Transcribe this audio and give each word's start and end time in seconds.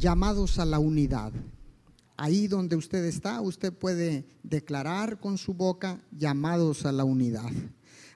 llamados 0.00 0.58
a 0.58 0.64
la 0.64 0.78
unidad. 0.78 1.30
Ahí 2.16 2.48
donde 2.48 2.74
usted 2.74 3.04
está, 3.04 3.40
usted 3.42 3.72
puede 3.72 4.24
declarar 4.42 5.20
con 5.20 5.36
su 5.36 5.52
boca 5.52 6.00
llamados 6.10 6.86
a 6.86 6.92
la 6.92 7.04
unidad. 7.04 7.50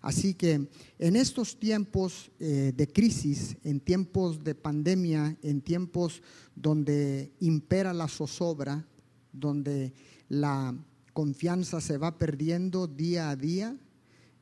Así 0.01 0.35
que 0.35 0.69
en 0.99 1.17
estos 1.17 1.59
tiempos 1.59 2.31
eh, 2.41 2.73
de 2.75 2.89
crisis, 2.89 3.57
en 3.65 3.81
tiempos 3.81 4.43
de 4.43 4.55
pandemia, 4.55 5.37
en 5.43 5.61
tiempos 5.61 6.23
donde 6.55 7.33
impera 7.41 7.93
la 7.93 8.09
zozobra, 8.09 8.87
donde 9.33 9.93
la 10.29 10.75
confianza 11.13 11.81
se 11.81 11.99
va 11.99 12.19
perdiendo 12.19 12.87
día 12.87 13.31
a 13.31 13.37
día, 13.37 13.77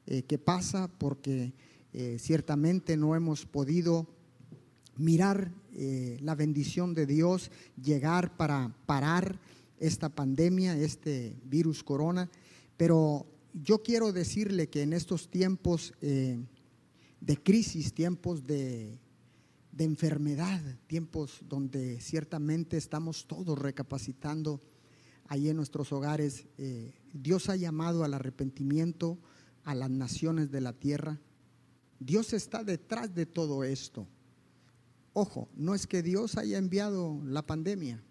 eh, 0.07 0.23
¿qué 0.25 0.39
pasa? 0.39 0.89
Porque 0.99 1.55
eh, 1.93 2.17
ciertamente 2.19 2.97
no 2.97 3.15
hemos 3.15 3.47
podido 3.47 4.09
mirar 4.97 5.53
la 5.75 6.35
bendición 6.35 6.95
de 6.95 7.07
Dios, 7.07 7.51
llegar 7.83 8.37
para 8.37 8.75
parar 8.87 9.39
esta 9.79 10.09
pandemia, 10.09 10.77
este 10.77 11.35
virus 11.45 11.83
corona, 11.83 12.31
pero 12.77 13.27
yo 13.53 13.83
quiero 13.83 14.13
decirle 14.13 14.69
que 14.69 14.83
en 14.83 14.93
estos 14.93 15.29
tiempos 15.29 15.93
eh, 16.01 16.39
de 17.21 17.37
crisis, 17.37 17.93
tiempos 17.93 18.47
de, 18.47 18.99
enfermedad, 19.79 20.61
tiempos 20.87 21.41
donde 21.49 22.01
ciertamente 22.01 22.77
estamos 22.77 23.27
todos 23.27 23.59
recapacitando 23.59 24.61
ahí 25.27 25.49
en 25.49 25.57
nuestros 25.57 25.93
hogares, 25.93 26.47
eh, 26.59 26.95
Dios 27.13 27.49
ha 27.49 27.57
llamado 27.57 28.05
al 28.05 28.15
arrepentimiento 28.15 29.19
a 29.65 29.75
las 29.75 29.91
naciones 29.91 30.51
de 30.51 30.61
la 30.61 30.73
tierra. 30.73 31.21
Dios 31.99 32.33
está 32.33 32.63
detrás 32.63 33.15
de 33.15 33.27
todo 33.27 33.65
esto. 33.65 34.07
Ojo, 35.13 35.49
no 35.55 35.75
es 35.75 35.87
que 35.87 36.03
Dios 36.03 36.37
haya 36.37 36.59
enviado 36.59 37.21
la 37.25 37.43
pandemia, 37.47 38.03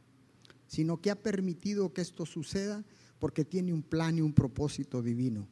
sino 0.68 1.02
que 1.02 1.12
ha 1.12 1.22
permitido 1.22 1.94
que 1.94 2.02
esto 2.02 2.26
suceda 2.26 2.86
porque 3.20 3.44
tiene 3.44 3.74
un 3.74 3.84
plan 3.84 4.18
y 4.18 4.22
un 4.22 4.34
propósito 4.34 5.02
divino. 5.02 5.48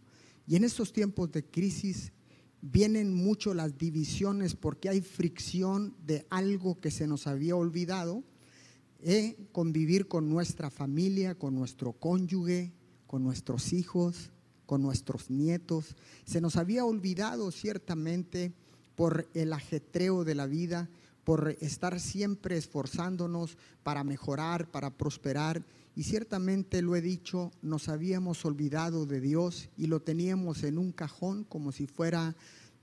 Y 0.48 0.56
en 0.56 0.64
estos 0.64 0.94
tiempos 0.94 1.32
de 1.32 1.44
crisis 1.44 2.12
vienen 2.62 3.14
mucho 3.14 3.54
las 3.54 3.78
divisiones 3.78 4.56
porque 4.56 4.90
hay 4.90 5.02
fricción 5.02 5.96
de 6.06 6.26
algo 6.30 6.80
que 6.80 6.92
se 6.92 7.08
nos 7.08 7.28
había 7.28 7.56
olvidado, 7.56 8.24
eh, 9.02 9.38
convivir 9.52 10.08
con 10.08 10.30
nuestra 10.30 10.70
familia, 10.70 11.36
con 11.36 11.56
nuestro 11.56 11.94
cónyuge, 11.94 12.74
con 13.08 13.24
nuestros 13.24 13.74
hijos, 13.74 14.32
con 14.66 14.82
nuestros 14.82 15.30
nietos. 15.30 15.96
Se 16.26 16.42
nos 16.42 16.58
había 16.58 16.86
olvidado 16.86 17.52
ciertamente 17.52 18.54
por 18.96 19.30
el 19.34 19.54
ajetreo 19.54 20.26
de 20.26 20.36
la 20.36 20.46
vida, 20.46 20.90
por 21.30 21.56
estar 21.62 22.00
siempre 22.00 22.58
esforzándonos 22.58 23.56
para 23.84 24.04
mejorar, 24.04 24.72
para 24.72 24.98
prosperar. 24.98 25.64
Y 25.96 26.02
ciertamente 26.02 26.82
lo 26.82 26.96
he 26.96 27.02
dicho, 27.02 27.52
nos 27.62 27.88
habíamos 27.88 28.44
olvidado 28.46 29.06
de 29.06 29.22
Dios 29.22 29.70
y 29.78 29.86
lo 29.86 30.02
teníamos 30.02 30.64
en 30.64 30.80
un 30.80 30.92
cajón 30.92 31.44
como 31.44 31.72
si 31.72 31.86
fuera 31.86 32.36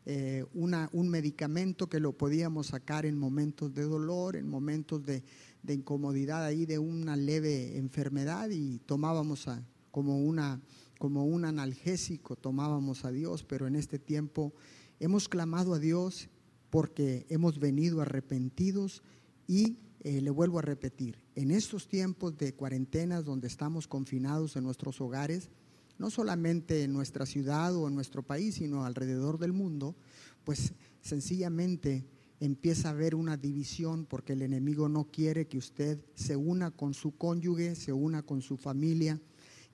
eh, 0.04 0.44
una, 0.54 0.88
un 0.92 1.08
medicamento 1.08 1.88
que 1.88 1.98
lo 1.98 2.12
podíamos 2.12 2.68
sacar 2.68 3.04
en 3.04 3.18
momentos 3.18 3.74
de 3.74 3.82
dolor, 3.82 4.36
en 4.36 4.48
momentos 4.48 5.04
de, 5.04 5.24
incomodidad 5.66 6.44
ahí 6.44 6.66
de 6.66 6.78
una 6.78 7.16
leve 7.16 7.76
enfermedad 7.76 8.50
y 8.50 8.78
tomábamos 8.78 9.48
como, 9.90 10.22
una, 10.22 10.60
como 11.00 11.24
un 11.24 11.46
analgésico, 11.46 12.36
tomábamos 12.36 13.04
a 13.04 13.10
Dios, 13.10 13.42
pero 13.42 13.66
en 13.66 13.74
este 13.74 13.98
tiempo 13.98 14.54
hemos 15.00 15.28
clamado 15.28 15.74
a 15.74 15.80
Dios 15.80 16.28
porque 16.70 17.26
hemos 17.28 17.58
venido 17.58 18.00
arrepentidos 18.00 19.02
y 19.46 19.78
eh, 20.00 20.20
le 20.20 20.30
vuelvo 20.30 20.58
a 20.58 20.62
repetir, 20.62 21.18
en 21.34 21.50
estos 21.50 21.88
tiempos 21.88 22.36
de 22.36 22.54
cuarentenas 22.54 23.24
donde 23.24 23.48
estamos 23.48 23.88
confinados 23.88 24.56
en 24.56 24.64
nuestros 24.64 25.00
hogares, 25.00 25.50
no 25.98 26.10
solamente 26.10 26.84
en 26.84 26.92
nuestra 26.92 27.26
ciudad 27.26 27.74
o 27.74 27.88
en 27.88 27.94
nuestro 27.94 28.22
país, 28.22 28.56
sino 28.56 28.84
alrededor 28.84 29.38
del 29.38 29.52
mundo, 29.52 29.96
pues 30.44 30.74
sencillamente 31.00 32.04
empieza 32.40 32.88
a 32.88 32.92
haber 32.92 33.14
una 33.14 33.36
división 33.36 34.04
porque 34.04 34.34
el 34.34 34.42
enemigo 34.42 34.88
no 34.88 35.04
quiere 35.10 35.46
que 35.46 35.58
usted 35.58 35.98
se 36.14 36.36
una 36.36 36.70
con 36.70 36.94
su 36.94 37.16
cónyuge, 37.16 37.74
se 37.74 37.92
una 37.92 38.22
con 38.22 38.42
su 38.42 38.56
familia, 38.56 39.20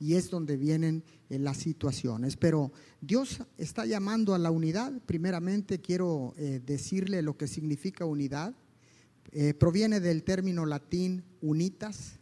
y 0.03 0.17
es 0.17 0.31
donde 0.31 0.57
vienen 0.57 1.05
eh, 1.31 1.39
las 1.39 1.59
situaciones. 1.59 2.37
Pero 2.37 2.73
Dios 3.01 3.39
está 3.57 3.87
llamando 3.87 4.35
a 4.35 4.39
la 4.39 4.51
unidad. 4.51 4.93
Primeramente 5.07 5.81
quiero 5.81 6.35
eh, 6.37 6.61
decirle 6.67 7.23
lo 7.23 7.37
que 7.37 7.47
significa 7.47 8.05
unidad. 8.05 8.53
Eh, 9.31 9.55
proviene 9.55 10.01
del 10.01 10.25
término 10.25 10.67
latín 10.67 11.23
unitas 11.41 12.19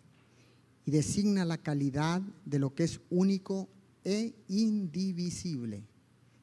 y 0.85 0.91
designa 0.91 1.47
la 1.47 1.57
calidad 1.57 2.21
de 2.45 2.59
lo 2.59 2.75
que 2.75 2.85
es 2.85 3.01
único 3.09 3.71
e 4.05 4.35
indivisible. 4.49 5.83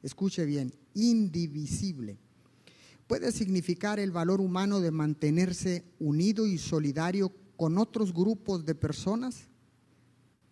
Escuche 0.02 0.44
bien, 0.44 0.74
indivisible. 0.94 2.18
Puede 3.06 3.30
significar 3.30 4.00
el 4.00 4.10
valor 4.10 4.40
humano 4.40 4.80
de 4.80 4.90
mantenerse 4.90 5.84
unido 6.00 6.48
y 6.48 6.58
solidario 6.58 7.32
con 7.56 7.78
otros 7.78 8.12
grupos 8.12 8.66
de 8.66 8.74
personas. 8.74 9.46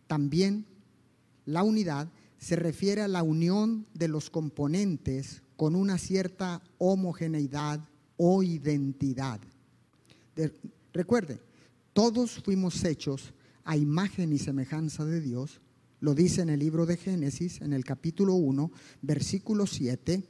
También 0.06 0.64
la 1.46 1.62
unidad 1.62 2.08
se 2.38 2.56
refiere 2.56 3.00
a 3.00 3.08
la 3.08 3.22
unión 3.22 3.86
de 3.94 4.08
los 4.08 4.28
componentes 4.28 5.42
con 5.56 5.74
una 5.74 5.96
cierta 5.96 6.62
homogeneidad 6.76 7.80
o 8.18 8.42
identidad 8.42 9.40
recuerde, 10.92 11.40
todos 11.92 12.42
fuimos 12.42 12.84
hechos 12.84 13.32
a 13.64 13.76
imagen 13.76 14.32
y 14.32 14.38
semejanza 14.38 15.04
de 15.04 15.20
Dios. 15.20 15.60
Lo 16.00 16.14
dice 16.14 16.42
en 16.42 16.50
el 16.50 16.60
libro 16.60 16.86
de 16.86 16.96
Génesis, 16.96 17.60
en 17.60 17.72
el 17.72 17.84
capítulo 17.84 18.34
1, 18.34 18.70
versículo 19.02 19.66
7. 19.66 20.22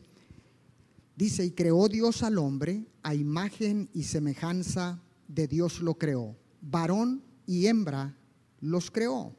Dice, 1.16 1.44
y 1.44 1.50
creó 1.50 1.88
Dios 1.88 2.22
al 2.22 2.38
hombre 2.38 2.86
a 3.02 3.14
imagen 3.14 3.88
y 3.94 4.04
semejanza 4.04 5.02
de 5.28 5.48
Dios 5.48 5.80
lo 5.80 5.94
creó. 5.94 6.36
Varón 6.60 7.22
y 7.46 7.66
hembra 7.66 8.16
los 8.60 8.90
creó. 8.90 9.34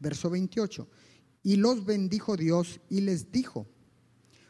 Verso 0.00 0.30
28. 0.30 0.88
Y 1.42 1.56
los 1.56 1.84
bendijo 1.84 2.36
Dios 2.36 2.80
y 2.90 3.00
les 3.00 3.30
dijo, 3.30 3.66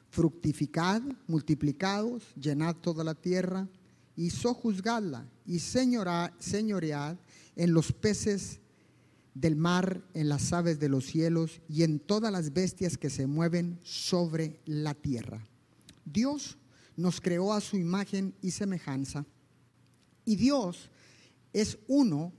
fructificad, 0.08 1.02
multiplicados, 1.26 2.22
llenad 2.40 2.76
toda 2.76 3.04
la 3.04 3.14
tierra 3.14 3.68
y 4.16 4.30
sojuzgadla 4.30 5.28
y 5.44 5.58
señoread 5.58 7.16
en 7.54 7.74
los 7.74 7.92
peces 7.92 8.60
del 9.34 9.56
mar, 9.56 10.02
en 10.14 10.30
las 10.30 10.52
aves 10.54 10.80
de 10.80 10.88
los 10.88 11.04
cielos 11.04 11.60
y 11.68 11.82
en 11.82 12.00
todas 12.00 12.32
las 12.32 12.54
bestias 12.54 12.96
que 12.96 13.10
se 13.10 13.26
mueven 13.26 13.78
sobre 13.82 14.60
la 14.64 14.94
tierra. 14.94 15.46
Dios 16.06 16.56
nos 16.96 17.20
creó 17.20 17.52
a 17.52 17.60
su 17.60 17.76
imagen 17.76 18.34
y 18.40 18.52
semejanza 18.52 19.26
y 20.24 20.36
Dios 20.36 20.90
es 21.52 21.78
uno 21.86 22.32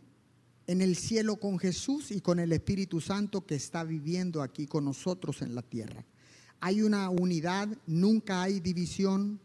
en 0.67 0.81
el 0.81 0.97
cielo 0.97 1.37
con 1.37 1.57
Jesús 1.57 2.11
y 2.11 2.19
con 2.19 2.39
el 2.39 2.51
Espíritu 2.51 2.99
Santo 2.99 3.45
que 3.45 3.55
está 3.55 3.83
viviendo 3.85 4.41
aquí 4.41 4.67
con 4.67 4.85
nosotros 4.85 5.41
en 5.41 5.55
la 5.55 5.61
tierra. 5.61 6.05
Hay 6.59 6.81
una 6.81 7.09
unidad, 7.09 7.69
nunca 7.87 8.41
hay 8.41 8.59
división, 8.59 9.39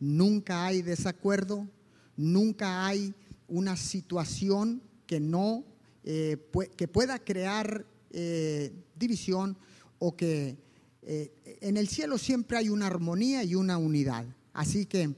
nunca 0.00 0.64
hay 0.64 0.80
desacuerdo, 0.80 1.68
nunca 2.16 2.86
hay 2.86 3.14
una 3.48 3.76
situación 3.76 4.82
que 5.06 5.20
no 5.20 5.64
eh, 6.04 6.36
que 6.76 6.88
pueda 6.88 7.20
crear 7.20 7.86
eh, 8.10 8.72
división 8.96 9.56
o 10.00 10.16
que 10.16 10.56
eh, 11.02 11.32
en 11.60 11.76
el 11.76 11.86
cielo 11.86 12.18
siempre 12.18 12.58
hay 12.58 12.70
una 12.70 12.88
armonía 12.88 13.44
y 13.44 13.54
una 13.54 13.78
unidad. 13.78 14.24
Así 14.52 14.86
que 14.86 15.14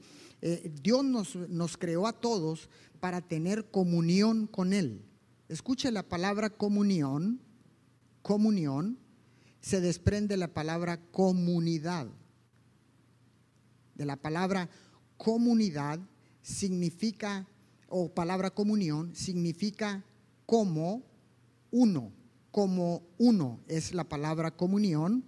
Dios 0.83 1.03
nos, 1.03 1.35
nos 1.35 1.75
creó 1.75 2.05
a 2.05 2.13
todos 2.13 2.69
para 2.99 3.19
tener 3.21 3.65
comunión 3.71 4.45
con 4.45 4.73
Él. 4.73 5.01
Escuche 5.47 5.91
la 5.91 6.03
palabra 6.03 6.49
comunión, 6.49 7.39
comunión, 8.21 8.97
se 9.61 9.79
desprende 9.79 10.37
la 10.37 10.53
palabra 10.53 10.97
comunidad. 11.11 12.07
De 13.93 14.05
la 14.05 14.15
palabra 14.15 14.69
comunidad 15.17 15.99
significa, 16.41 17.47
o 17.87 18.13
palabra 18.13 18.49
comunión, 18.51 19.15
significa 19.15 20.03
como 20.45 21.03
uno, 21.71 22.11
como 22.51 23.03
uno 23.17 23.59
es 23.67 23.93
la 23.93 24.03
palabra 24.03 24.51
comunión. 24.51 25.25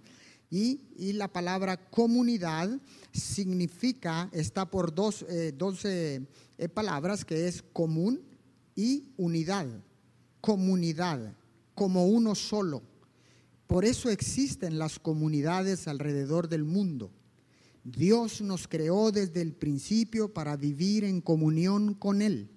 Y, 0.50 0.80
la 1.12 1.28
palabra 1.28 1.76
comunidad 1.90 2.70
significa, 3.12 4.30
está 4.32 4.70
por 4.70 4.94
dos, 4.94 5.24
eh, 5.28 5.54
eh, 6.58 6.68
palabras 6.68 7.24
que 7.24 7.46
es 7.46 7.62
común 7.62 8.22
y 8.74 9.12
unidad, 9.16 9.66
comunidad, 10.40 11.34
como 11.74 12.06
uno 12.06 12.34
solo. 12.34 12.82
Por 13.66 13.84
eso 13.84 14.10
existen 14.10 14.78
las 14.78 14.98
comunidades 14.98 15.88
alrededor 15.88 16.48
del 16.48 16.64
mundo. 16.64 17.10
Dios 17.84 18.40
nos 18.40 18.66
creó 18.68 19.12
desde 19.12 19.40
el 19.40 19.52
principio 19.52 20.32
para 20.32 20.56
vivir 20.56 21.04
en 21.04 21.20
comunión 21.20 21.94
con 21.94 22.22
Él. 22.22 22.50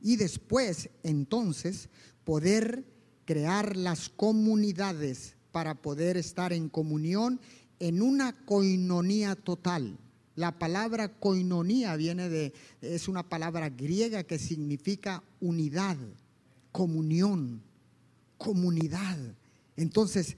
y 0.00 0.14
después 0.14 0.90
entonces 1.02 1.88
poder 2.22 2.84
crear 3.24 3.76
las 3.76 4.08
comunidades 4.08 5.36
para 5.50 5.74
poder 5.74 6.16
estar 6.16 6.52
en 6.52 6.68
comunión 6.68 7.40
en 7.80 8.00
una 8.00 8.32
coinonía 8.44 9.34
total. 9.34 9.98
La 10.34 10.58
palabra 10.58 11.18
coinonía 11.18 11.96
viene 11.96 12.28
de, 12.28 12.52
es 12.80 13.08
una 13.08 13.28
palabra 13.28 13.70
griega 13.70 14.22
que 14.22 14.38
significa 14.38 15.24
unidad, 15.40 15.96
comunión, 16.72 17.62
comunidad. 18.36 19.18
Entonces, 19.76 20.36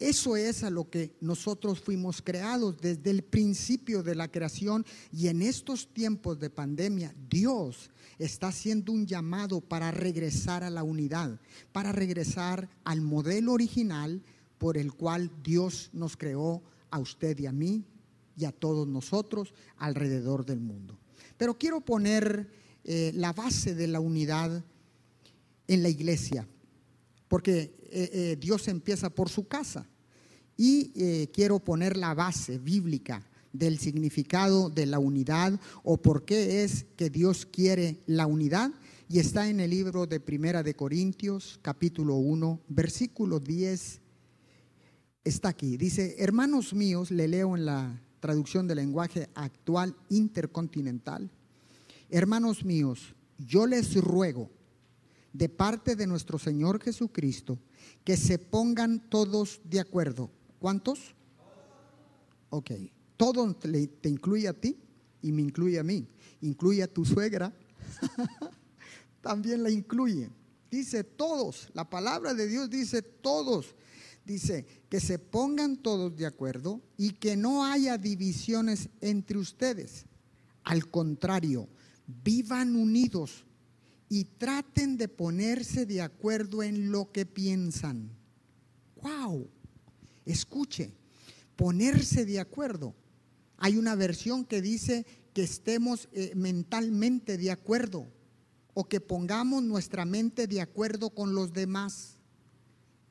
eso 0.00 0.34
es 0.34 0.64
a 0.64 0.70
lo 0.70 0.88
que 0.88 1.14
nosotros 1.20 1.78
fuimos 1.78 2.22
creados 2.22 2.80
desde 2.80 3.10
el 3.10 3.22
principio 3.22 4.02
de 4.02 4.14
la 4.14 4.28
creación 4.28 4.86
y 5.12 5.28
en 5.28 5.42
estos 5.42 5.92
tiempos 5.92 6.40
de 6.40 6.48
pandemia 6.48 7.14
Dios 7.28 7.90
está 8.18 8.48
haciendo 8.48 8.92
un 8.92 9.06
llamado 9.06 9.60
para 9.60 9.90
regresar 9.90 10.64
a 10.64 10.70
la 10.70 10.82
unidad, 10.82 11.38
para 11.72 11.92
regresar 11.92 12.70
al 12.84 13.02
modelo 13.02 13.52
original 13.52 14.22
por 14.56 14.78
el 14.78 14.94
cual 14.94 15.30
Dios 15.42 15.90
nos 15.92 16.16
creó 16.16 16.62
a 16.90 16.98
usted 16.98 17.38
y 17.38 17.46
a 17.46 17.52
mí 17.52 17.84
y 18.38 18.46
a 18.46 18.52
todos 18.52 18.88
nosotros 18.88 19.52
alrededor 19.76 20.46
del 20.46 20.60
mundo. 20.60 20.98
Pero 21.36 21.58
quiero 21.58 21.82
poner 21.82 22.50
eh, 22.84 23.12
la 23.14 23.34
base 23.34 23.74
de 23.74 23.86
la 23.86 24.00
unidad 24.00 24.64
en 25.72 25.82
la 25.82 25.88
iglesia, 25.88 26.48
porque 27.28 27.74
eh, 27.90 28.10
eh, 28.12 28.36
Dios 28.38 28.66
empieza 28.68 29.08
por 29.10 29.28
su 29.28 29.46
casa. 29.46 29.86
Y 30.56 31.28
quiero 31.32 31.58
poner 31.58 31.96
la 31.96 32.12
base 32.12 32.58
bíblica 32.58 33.26
del 33.50 33.78
significado 33.78 34.68
de 34.68 34.84
la 34.84 34.98
unidad 34.98 35.58
o 35.82 35.96
por 35.96 36.26
qué 36.26 36.64
es 36.64 36.84
que 36.96 37.08
Dios 37.08 37.46
quiere 37.46 38.02
la 38.06 38.26
unidad. 38.26 38.70
Y 39.08 39.20
está 39.20 39.48
en 39.48 39.58
el 39.60 39.70
libro 39.70 40.06
de 40.06 40.20
Primera 40.20 40.62
de 40.62 40.74
Corintios, 40.74 41.58
capítulo 41.62 42.16
1, 42.16 42.60
versículo 42.68 43.40
10. 43.40 44.00
Está 45.24 45.48
aquí. 45.48 45.76
Dice, 45.76 46.16
hermanos 46.18 46.74
míos, 46.74 47.10
le 47.10 47.26
leo 47.26 47.56
en 47.56 47.64
la 47.64 48.02
traducción 48.20 48.68
del 48.68 48.76
lenguaje 48.76 49.28
actual 49.34 49.96
intercontinental. 50.10 51.30
Hermanos 52.08 52.64
míos, 52.64 53.14
yo 53.38 53.66
les 53.66 53.94
ruego 53.96 54.50
de 55.32 55.48
parte 55.48 55.96
de 55.96 56.06
nuestro 56.06 56.38
Señor 56.38 56.82
Jesucristo 56.82 57.58
que 58.04 58.16
se 58.16 58.38
pongan 58.38 59.08
todos 59.08 59.60
de 59.64 59.80
acuerdo. 59.80 60.30
¿Cuántos? 60.58 61.14
Ok. 62.50 62.72
Todo 63.16 63.54
te 63.54 64.08
incluye 64.08 64.48
a 64.48 64.54
ti 64.54 64.78
y 65.22 65.32
me 65.32 65.42
incluye 65.42 65.78
a 65.78 65.84
mí. 65.84 66.06
Incluye 66.40 66.82
a 66.82 66.92
tu 66.92 67.04
suegra. 67.04 67.54
También 69.20 69.62
la 69.62 69.70
incluye. 69.70 70.30
Dice 70.70 71.04
todos. 71.04 71.68
La 71.74 71.88
palabra 71.88 72.34
de 72.34 72.46
Dios 72.46 72.70
dice 72.70 73.02
todos 73.02 73.74
dice 74.24 74.64
que 74.88 75.00
se 75.00 75.18
pongan 75.18 75.76
todos 75.76 76.16
de 76.16 76.26
acuerdo 76.26 76.80
y 76.96 77.10
que 77.14 77.36
no 77.36 77.64
haya 77.64 77.98
divisiones 77.98 78.88
entre 79.00 79.38
ustedes. 79.38 80.06
Al 80.62 80.88
contrario, 80.88 81.68
vivan 82.06 82.76
unidos 82.76 83.44
y 84.12 84.24
traten 84.24 84.96
de 84.96 85.08
ponerse 85.08 85.86
de 85.86 86.02
acuerdo 86.02 86.64
en 86.64 86.90
lo 86.90 87.12
que 87.12 87.24
piensan. 87.24 88.10
¡Wow! 89.00 89.48
Escuche, 90.26 90.92
ponerse 91.54 92.26
de 92.26 92.40
acuerdo. 92.40 92.92
Hay 93.56 93.76
una 93.76 93.94
versión 93.94 94.44
que 94.44 94.60
dice 94.60 95.06
que 95.32 95.44
estemos 95.44 96.08
eh, 96.12 96.32
mentalmente 96.34 97.38
de 97.38 97.52
acuerdo 97.52 98.08
o 98.74 98.88
que 98.88 99.00
pongamos 99.00 99.62
nuestra 99.62 100.04
mente 100.04 100.48
de 100.48 100.60
acuerdo 100.60 101.10
con 101.10 101.32
los 101.32 101.52
demás. 101.52 102.16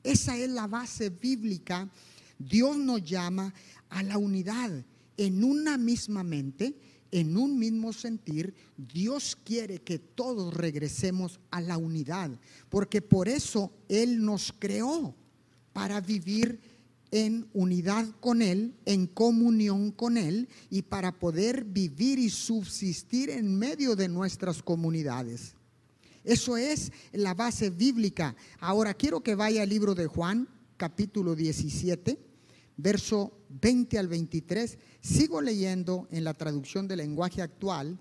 Esa 0.04 0.36
es 0.36 0.50
la 0.50 0.68
base 0.68 1.10
bíblica. 1.10 1.90
Dios 2.38 2.78
nos 2.78 3.06
llama 3.06 3.54
a 3.88 4.04
la 4.04 4.18
unidad 4.18 4.86
en 5.16 5.46
una 5.46 5.78
misma 5.78 6.24
mente, 6.24 6.78
en 7.12 7.38
un 7.38 7.58
mismo 7.58 7.94
sentir. 7.94 8.54
Dios 8.78 9.38
quiere 9.44 9.80
que 9.80 10.00
todos 10.00 10.54
regresemos 10.54 11.40
a 11.52 11.62
la 11.62 11.78
unidad, 11.78 12.32
porque 12.70 13.02
por 13.02 13.28
eso 13.28 13.72
Él 13.88 14.24
nos 14.24 14.54
creó 14.58 15.16
para 15.74 16.02
vivir 16.02 16.60
en 17.12 17.48
unidad 17.54 18.08
con 18.20 18.42
Él, 18.42 18.76
en 18.86 19.08
comunión 19.08 19.92
con 19.92 20.18
Él 20.18 20.48
y 20.70 20.84
para 20.84 21.18
poder 21.18 21.64
vivir 21.64 22.20
y 22.20 22.30
subsistir 22.30 23.30
en 23.30 23.58
medio 23.58 23.96
de 23.96 24.08
nuestras 24.08 24.62
comunidades. 24.62 25.56
Eso 26.24 26.58
es 26.58 26.92
la 27.12 27.34
base 27.34 27.70
bíblica. 27.70 28.36
Ahora 28.60 28.94
quiero 28.94 29.22
que 29.22 29.36
vaya 29.36 29.64
al 29.64 29.70
libro 29.70 29.96
de 29.96 30.08
Juan, 30.08 30.48
capítulo 30.78 31.36
17, 31.36 32.20
verso 32.78 33.39
20 33.50 33.98
al 33.98 34.08
23. 34.08 34.78
Sigo 35.02 35.42
leyendo 35.42 36.08
en 36.12 36.24
la 36.24 36.34
traducción 36.34 36.88
del 36.88 37.00
lenguaje 37.00 37.42
actual, 37.42 38.00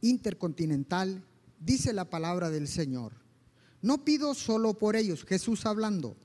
intercontinental, 0.00 1.24
dice 1.60 1.92
la 1.92 2.08
palabra 2.08 2.50
del 2.50 2.68
Señor. 2.68 3.12
No 3.82 4.04
pido 4.04 4.34
solo 4.34 4.74
por 4.74 4.96
ellos, 4.96 5.24
Jesús 5.24 5.66
hablando 5.66 6.16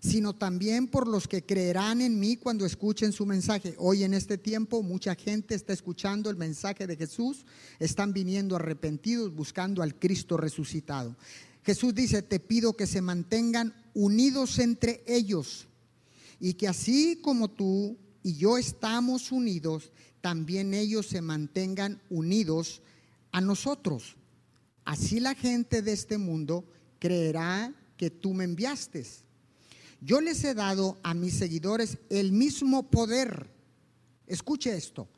sino 0.00 0.34
también 0.34 0.86
por 0.86 1.08
los 1.08 1.26
que 1.26 1.44
creerán 1.44 2.00
en 2.00 2.18
mí 2.18 2.36
cuando 2.36 2.64
escuchen 2.64 3.12
su 3.12 3.26
mensaje. 3.26 3.74
Hoy 3.78 4.04
en 4.04 4.14
este 4.14 4.38
tiempo 4.38 4.82
mucha 4.82 5.14
gente 5.14 5.54
está 5.54 5.72
escuchando 5.72 6.30
el 6.30 6.36
mensaje 6.36 6.86
de 6.86 6.96
Jesús, 6.96 7.44
están 7.78 8.12
viniendo 8.12 8.56
arrepentidos 8.56 9.34
buscando 9.34 9.82
al 9.82 9.98
Cristo 9.98 10.36
resucitado. 10.36 11.16
Jesús 11.64 11.94
dice, 11.94 12.22
te 12.22 12.38
pido 12.38 12.76
que 12.76 12.86
se 12.86 13.00
mantengan 13.00 13.74
unidos 13.94 14.58
entre 14.58 15.02
ellos 15.06 15.66
y 16.40 16.54
que 16.54 16.68
así 16.68 17.18
como 17.22 17.48
tú 17.48 17.96
y 18.22 18.34
yo 18.36 18.58
estamos 18.58 19.32
unidos, 19.32 19.92
también 20.20 20.74
ellos 20.74 21.06
se 21.06 21.22
mantengan 21.22 22.00
unidos 22.10 22.82
a 23.32 23.40
nosotros. 23.40 24.16
Así 24.84 25.20
la 25.20 25.34
gente 25.34 25.82
de 25.82 25.92
este 25.92 26.18
mundo 26.18 26.64
creerá 26.98 27.74
que 27.96 28.10
tú 28.10 28.34
me 28.34 28.44
enviaste. 28.44 29.04
Yo 30.00 30.20
les 30.20 30.44
he 30.44 30.54
dado 30.54 30.98
a 31.02 31.14
mis 31.14 31.34
seguidores 31.34 31.98
el 32.10 32.32
mismo 32.32 32.90
poder. 32.90 33.50
Escuche 34.26 34.76
esto. 34.76 35.08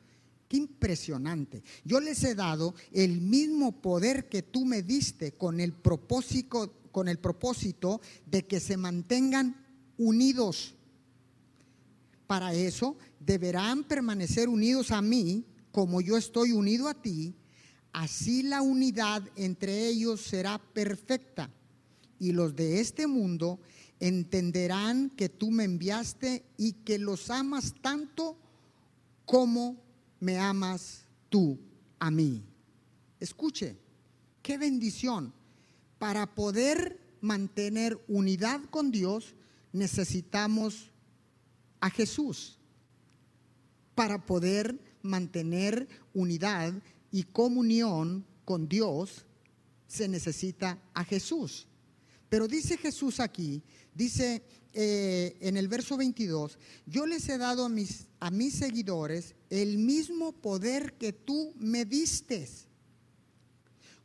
Qué 0.47 0.57
impresionante. 0.57 1.61
Yo 1.83 1.99
les 1.99 2.23
he 2.23 2.33
dado 2.33 2.73
el 2.91 3.21
mismo 3.21 3.81
poder 3.81 4.29
que 4.29 4.41
tú 4.41 4.65
me 4.65 4.81
diste 4.81 5.33
con 5.33 5.59
el 5.59 5.73
propósito 5.73 6.73
con 6.91 7.07
el 7.07 7.19
propósito 7.19 8.01
de 8.25 8.45
que 8.45 8.59
se 8.59 8.77
mantengan 8.77 9.55
unidos. 9.97 10.75
Para 12.29 12.53
eso 12.53 12.95
deberán 13.19 13.83
permanecer 13.83 14.49
unidos 14.49 14.91
a 14.91 15.01
mí 15.01 15.43
como 15.71 15.99
yo 15.99 16.15
estoy 16.15 16.51
unido 16.51 16.87
a 16.87 16.93
ti. 16.93 17.33
Así 17.91 18.43
la 18.43 18.61
unidad 18.61 19.23
entre 19.35 19.87
ellos 19.87 20.21
será 20.21 20.59
perfecta 20.59 21.49
y 22.19 22.31
los 22.31 22.55
de 22.55 22.81
este 22.81 23.07
mundo 23.07 23.59
entenderán 23.99 25.09
que 25.09 25.27
tú 25.27 25.49
me 25.49 25.63
enviaste 25.63 26.45
y 26.55 26.73
que 26.73 26.99
los 26.99 27.31
amas 27.31 27.73
tanto 27.81 28.37
como 29.25 29.81
me 30.19 30.37
amas 30.37 31.07
tú 31.29 31.57
a 31.97 32.11
mí. 32.11 32.43
Escuche, 33.19 33.75
qué 34.43 34.59
bendición. 34.59 35.33
Para 35.97 36.35
poder 36.35 36.99
mantener 37.21 37.99
unidad 38.07 38.61
con 38.69 38.91
Dios 38.91 39.33
necesitamos 39.73 40.88
a 41.79 41.89
Jesús. 41.89 42.57
Para 43.95 44.25
poder 44.25 44.79
mantener 45.01 45.87
unidad 46.13 46.73
y 47.11 47.23
comunión 47.23 48.25
con 48.45 48.67
Dios 48.67 49.25
se 49.87 50.07
necesita 50.07 50.81
a 50.93 51.03
Jesús. 51.03 51.67
Pero 52.29 52.47
dice 52.47 52.77
Jesús 52.77 53.19
aquí 53.19 53.63
Dice 53.99 54.43
eh, 54.73 55.35
en 55.41 55.57
el 55.57 55.67
verso 55.67 55.97
22, 55.97 56.57
yo 56.85 57.05
les 57.05 57.27
he 57.27 57.37
dado 57.37 57.65
a 57.65 57.69
mis, 57.69 58.07
a 58.21 58.31
mis 58.31 58.53
seguidores 58.53 59.35
el 59.49 59.77
mismo 59.77 60.31
poder 60.31 60.93
que 60.93 61.11
tú 61.11 61.53
me 61.57 61.83
diste, 61.83 62.47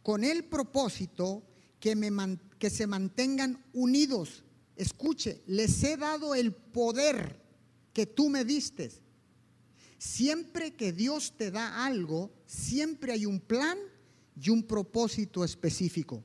con 0.03 0.25
el 0.25 0.47
propósito 0.47 1.45
que, 1.79 1.95
me, 1.95 2.11
que 2.59 2.71
se 2.71 2.89
mantengan 2.89 3.65
unidos. 3.73 4.43
Escuche, 4.75 5.43
les 5.47 5.85
he 5.85 5.97
dado 5.97 6.35
el 6.35 6.53
poder 6.53 7.41
que 7.95 8.05
tú 8.05 8.29
me 8.29 8.45
diste. 8.45 8.91
Siempre 9.99 10.75
que 10.75 10.93
Dios 10.93 11.33
te 11.39 11.51
da 11.51 11.87
algo, 11.87 12.31
siempre 12.45 13.13
hay 13.13 13.25
un 13.25 13.41
plan 13.41 13.79
y 14.39 14.51
un 14.51 14.65
propósito 14.65 15.45
específico. 15.45 16.23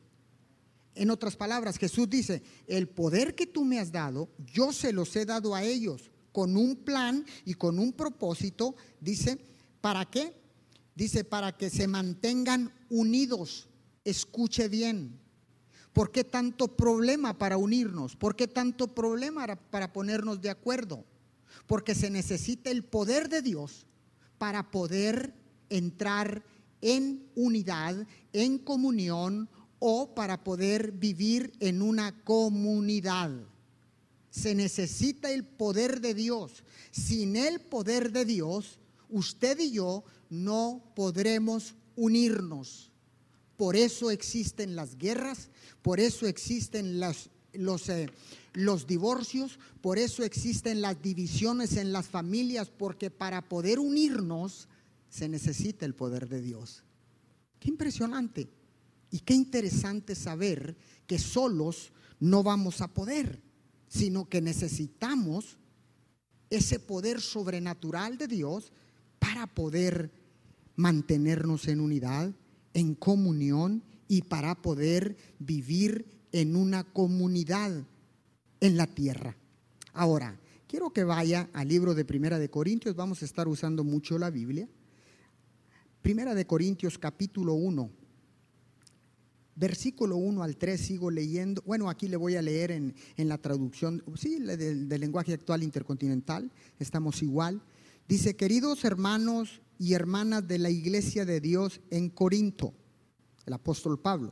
En 0.96 1.12
otras 1.12 1.38
palabras, 1.38 1.78
Jesús 1.78 2.10
dice, 2.10 2.42
el 2.68 2.90
poder 2.90 3.36
que 3.36 3.48
tú 3.48 3.64
me 3.64 3.80
has 3.80 3.92
dado, 3.92 4.28
yo 4.38 4.74
se 4.74 4.92
los 4.92 5.16
he 5.16 5.26
dado 5.26 5.56
a 5.56 5.64
ellos 5.64 6.12
con 6.34 6.58
un 6.58 6.76
plan 6.76 7.26
y 7.46 7.54
con 7.54 7.80
un 7.80 7.94
propósito. 7.94 8.76
Dice, 9.00 9.40
¿para 9.80 10.04
qué? 10.06 10.34
Dice, 10.96 11.24
para 11.24 11.56
que 11.56 11.70
se 11.70 11.88
mantengan 11.88 12.74
unidos. 12.90 13.70
escuche 14.04 14.68
bien. 14.68 15.20
¿Por 15.94 16.12
qué 16.12 16.24
tanto 16.24 16.76
problema 16.76 17.38
para 17.38 17.58
unirnos? 17.58 18.16
¿Por 18.16 18.36
qué 18.36 18.48
tanto 18.48 18.94
problema 18.94 19.46
para 19.56 19.94
ponernos 19.94 20.42
de 20.42 20.50
acuerdo? 20.50 21.06
Porque 21.68 21.96
se 21.96 22.10
necesita 22.10 22.70
el 22.70 22.84
poder 22.84 23.30
de 23.30 23.42
Dios 23.42 23.86
para 24.38 24.72
poder 24.72 25.34
entrar 25.70 26.44
en 26.82 27.28
unidad, 27.36 28.08
en 28.34 28.58
comunión 28.58 29.50
o 29.80 30.14
para 30.14 30.44
poder 30.44 30.92
vivir 30.92 31.54
en 31.60 31.82
una 31.82 32.24
comunidad. 32.24 33.32
Se 34.30 34.54
necesita 34.56 35.32
el 35.32 35.44
poder 35.44 36.02
de 36.02 36.14
Dios. 36.14 36.64
Sin 36.92 37.36
el 37.36 37.60
poder 37.60 38.12
de 38.12 38.26
Dios, 38.26 38.80
usted 39.10 39.60
y 39.60 39.72
yo 39.72 40.04
no 40.30 40.84
podremos 40.96 41.76
unirnos. 41.96 42.92
Por 43.58 43.76
eso 43.76 44.12
existen 44.12 44.76
las 44.76 44.98
guerras, 44.98 45.50
por 45.82 46.00
eso 46.00 46.28
existen 46.28 47.00
los, 47.00 47.30
eh, 47.90 48.10
los 48.54 48.88
divorcios, 48.88 49.60
por 49.82 49.98
eso 49.98 50.24
existen 50.24 50.82
las 50.82 51.02
divisiones 51.02 51.78
en 51.78 51.92
las 51.92 52.08
familias, 52.08 52.70
porque 52.70 53.10
para 53.12 53.48
poder 53.48 53.80
unirnos 53.80 54.68
se 55.10 55.28
necesita 55.28 55.86
el 55.86 55.96
poder 55.96 56.28
de 56.30 56.42
Dios. 56.42 56.84
Qué 57.60 57.70
impresionante 57.70 58.50
y 59.12 59.20
qué 59.20 59.34
interesante 59.34 60.16
saber 60.16 60.78
que 61.08 61.20
solos 61.20 61.92
no 62.20 62.44
vamos 62.44 62.82
a 62.82 62.88
poder, 62.88 63.42
sino 63.88 64.30
que 64.30 64.42
necesitamos 64.42 65.58
ese 66.50 66.80
poder 66.80 67.22
sobrenatural 67.22 68.18
de 68.18 68.28
Dios 68.28 68.72
para 69.20 69.48
poder 69.48 70.12
mantenernos 70.76 71.68
en 71.68 71.80
unidad, 71.80 72.34
en 72.74 72.96
comunión 72.96 73.84
y 74.08 74.24
para 74.24 74.62
poder 74.62 75.18
vivir 75.40 76.06
en 76.32 76.56
una 76.56 76.84
comunidad 76.84 77.86
en 78.60 78.78
la 78.78 78.88
tierra. 78.88 79.36
Ahora, 79.94 80.40
quiero 80.68 80.92
que 80.92 81.04
vaya 81.04 81.50
al 81.54 81.68
libro 81.68 81.96
de 81.96 82.06
Primera 82.06 82.40
de 82.40 82.50
Corintios, 82.50 82.96
vamos 82.96 83.22
a 83.22 83.26
estar 83.26 83.48
usando 83.48 83.84
mucho 83.84 84.18
la 84.18 84.30
Biblia. 84.30 84.68
Primera 86.02 86.34
de 86.34 86.46
Corintios 86.46 86.98
capítulo 86.98 87.54
1, 87.54 87.90
versículo 89.56 90.16
1 90.16 90.44
al 90.44 90.56
3 90.56 90.80
sigo 90.80 91.12
leyendo. 91.12 91.62
Bueno, 91.66 91.90
aquí 91.90 92.08
le 92.08 92.16
voy 92.16 92.36
a 92.36 92.42
leer 92.42 92.72
en, 92.72 92.94
la 93.18 93.38
traducción, 93.38 94.04
sí, 94.16 94.40
del, 94.40 94.88
del 94.88 95.02
lenguaje 95.02 95.34
actual 95.34 95.64
intercontinental, 95.64 96.52
estamos 96.80 97.22
igual. 97.22 97.62
Dice, 98.08 98.36
queridos 98.36 98.86
hermanos 98.86 99.62
y 99.78 99.94
hermanas 99.94 100.48
de 100.48 100.60
la 100.60 100.70
iglesia 100.70 101.26
de 101.26 101.42
Dios 101.42 101.82
en 101.90 102.10
Corinto, 102.10 102.74
el 103.46 103.54
apóstol 103.54 104.00
Pablo, 104.00 104.32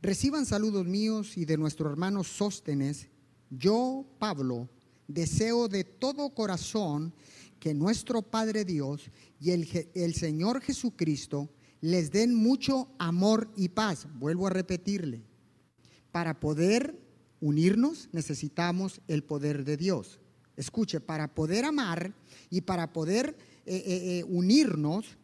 reciban 0.00 0.46
saludos 0.46 0.86
míos 0.86 1.36
y 1.36 1.44
de 1.44 1.56
nuestro 1.56 1.90
hermano 1.90 2.22
Sóstenes. 2.24 3.08
Yo, 3.50 4.04
Pablo, 4.18 4.68
deseo 5.08 5.68
de 5.68 5.84
todo 5.84 6.30
corazón 6.30 7.14
que 7.58 7.74
nuestro 7.74 8.22
Padre 8.22 8.64
Dios 8.64 9.10
y 9.40 9.50
el, 9.50 9.90
el 9.94 10.14
Señor 10.14 10.60
Jesucristo 10.60 11.50
les 11.80 12.10
den 12.10 12.34
mucho 12.34 12.88
amor 12.98 13.50
y 13.56 13.68
paz. 13.68 14.06
Vuelvo 14.14 14.46
a 14.46 14.50
repetirle, 14.50 15.22
para 16.10 16.40
poder 16.40 16.98
unirnos 17.40 18.08
necesitamos 18.12 19.02
el 19.06 19.22
poder 19.22 19.64
de 19.64 19.76
Dios. 19.76 20.18
Escuche, 20.56 21.00
para 21.00 21.34
poder 21.34 21.64
amar 21.64 22.14
y 22.48 22.62
para 22.62 22.92
poder 22.92 23.36
eh, 23.66 23.76
eh, 23.76 24.18
eh, 24.18 24.24
unirnos 24.24 25.18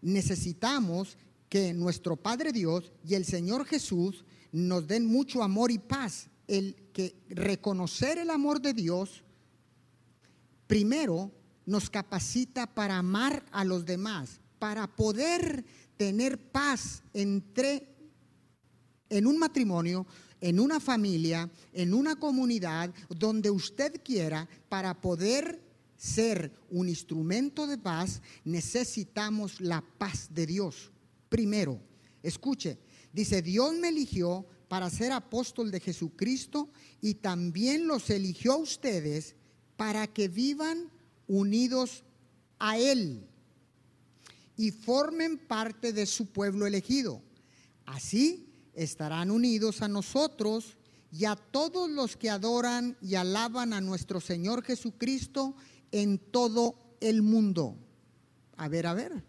necesitamos 0.00 1.18
que 1.48 1.72
nuestro 1.74 2.16
Padre 2.16 2.52
Dios 2.52 2.92
y 3.06 3.14
el 3.14 3.24
Señor 3.24 3.64
Jesús 3.66 4.24
nos 4.52 4.86
den 4.86 5.06
mucho 5.06 5.42
amor 5.42 5.70
y 5.70 5.78
paz. 5.78 6.28
El 6.48 6.76
que 6.96 7.14
reconocer 7.28 8.16
el 8.16 8.30
amor 8.30 8.58
de 8.58 8.72
Dios 8.72 9.22
primero 10.66 11.30
nos 11.66 11.90
capacita 11.90 12.66
para 12.66 12.96
amar 12.96 13.44
a 13.52 13.66
los 13.66 13.84
demás, 13.84 14.40
para 14.58 14.86
poder 14.86 15.62
tener 15.98 16.38
paz 16.50 17.02
entre 17.12 17.86
en 19.10 19.26
un 19.26 19.36
matrimonio, 19.36 20.06
en 20.40 20.58
una 20.58 20.80
familia, 20.80 21.50
en 21.74 21.92
una 21.92 22.16
comunidad, 22.16 22.94
donde 23.10 23.50
usted 23.50 24.00
quiera, 24.02 24.48
para 24.70 24.98
poder 24.98 25.60
ser 25.98 26.50
un 26.70 26.88
instrumento 26.88 27.66
de 27.66 27.76
paz, 27.76 28.22
necesitamos 28.42 29.60
la 29.60 29.84
paz 29.98 30.28
de 30.30 30.46
Dios. 30.46 30.90
Primero, 31.28 31.78
escuche, 32.22 32.78
dice, 33.12 33.42
Dios 33.42 33.74
me 33.74 33.88
eligió 33.88 34.46
para 34.68 34.90
ser 34.90 35.12
apóstol 35.12 35.70
de 35.70 35.80
Jesucristo 35.80 36.70
y 37.00 37.14
también 37.14 37.86
los 37.86 38.10
eligió 38.10 38.54
a 38.54 38.58
ustedes 38.58 39.36
para 39.76 40.06
que 40.06 40.28
vivan 40.28 40.90
unidos 41.28 42.04
a 42.58 42.78
Él 42.78 43.26
y 44.56 44.70
formen 44.70 45.38
parte 45.38 45.92
de 45.92 46.06
su 46.06 46.26
pueblo 46.26 46.66
elegido. 46.66 47.22
Así 47.84 48.48
estarán 48.74 49.30
unidos 49.30 49.82
a 49.82 49.88
nosotros 49.88 50.78
y 51.12 51.24
a 51.24 51.36
todos 51.36 51.88
los 51.90 52.16
que 52.16 52.30
adoran 52.30 52.96
y 53.00 53.14
alaban 53.14 53.72
a 53.72 53.80
nuestro 53.80 54.20
Señor 54.20 54.62
Jesucristo 54.64 55.54
en 55.92 56.18
todo 56.18 56.96
el 57.00 57.22
mundo. 57.22 57.76
A 58.56 58.68
ver, 58.68 58.86
a 58.86 58.94
ver. 58.94 59.24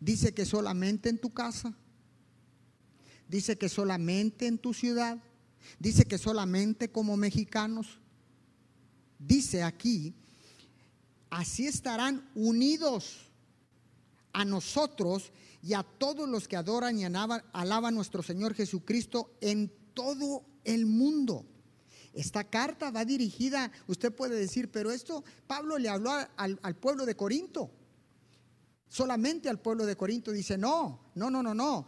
Dice 0.00 0.32
que 0.32 0.44
solamente 0.44 1.08
en 1.08 1.18
tu 1.18 1.32
casa. 1.32 1.76
Dice 3.28 3.56
que 3.56 3.68
solamente 3.68 4.46
en 4.46 4.58
tu 4.58 4.74
ciudad. 4.74 5.22
Dice 5.78 6.04
que 6.04 6.18
solamente 6.18 6.90
como 6.90 7.16
mexicanos. 7.16 7.98
Dice 9.18 9.62
aquí 9.62 10.14
así 11.30 11.66
estarán 11.66 12.28
unidos 12.34 13.28
a 14.32 14.44
nosotros 14.44 15.32
y 15.62 15.74
a 15.74 15.82
todos 15.82 16.28
los 16.28 16.48
que 16.48 16.56
adoran 16.56 16.98
y 16.98 17.04
alaban, 17.04 17.42
a 17.52 17.90
nuestro 17.90 18.22
Señor 18.22 18.54
Jesucristo 18.54 19.36
en 19.40 19.72
todo 19.94 20.44
el 20.64 20.86
mundo. 20.86 21.44
Esta 22.12 22.44
carta 22.44 22.90
va 22.90 23.04
dirigida, 23.04 23.70
usted 23.86 24.14
puede 24.14 24.38
decir, 24.38 24.70
pero 24.70 24.90
esto 24.90 25.24
Pablo 25.46 25.78
le 25.78 25.88
habló 25.88 26.10
al, 26.36 26.76
pueblo 26.76 27.04
de 27.04 27.16
Corinto. 27.16 27.70
Solamente 28.88 29.48
al 29.50 29.60
pueblo 29.60 29.84
de 29.84 29.96
Corinto 29.96 30.32
dice, 30.32 30.56
no, 30.56 31.00
no, 31.14 31.30
no, 31.30 31.42
no, 31.42 31.54
no. 31.54 31.86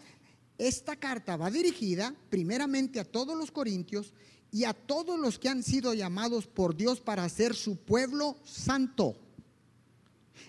Esta 0.58 0.96
carta 0.96 1.36
va 1.36 1.50
dirigida 1.50 2.14
primeramente 2.28 2.98
a 2.98 3.04
todos 3.04 3.38
los 3.38 3.52
corintios 3.52 4.12
y 4.50 4.64
a 4.64 4.74
todos 4.74 5.18
los 5.18 5.38
que 5.38 5.48
han 5.48 5.62
sido 5.62 5.94
llamados 5.94 6.46
por 6.46 6.76
Dios 6.76 7.00
para 7.00 7.28
ser 7.28 7.54
su 7.54 7.76
pueblo 7.76 8.36
santo. 8.44 9.16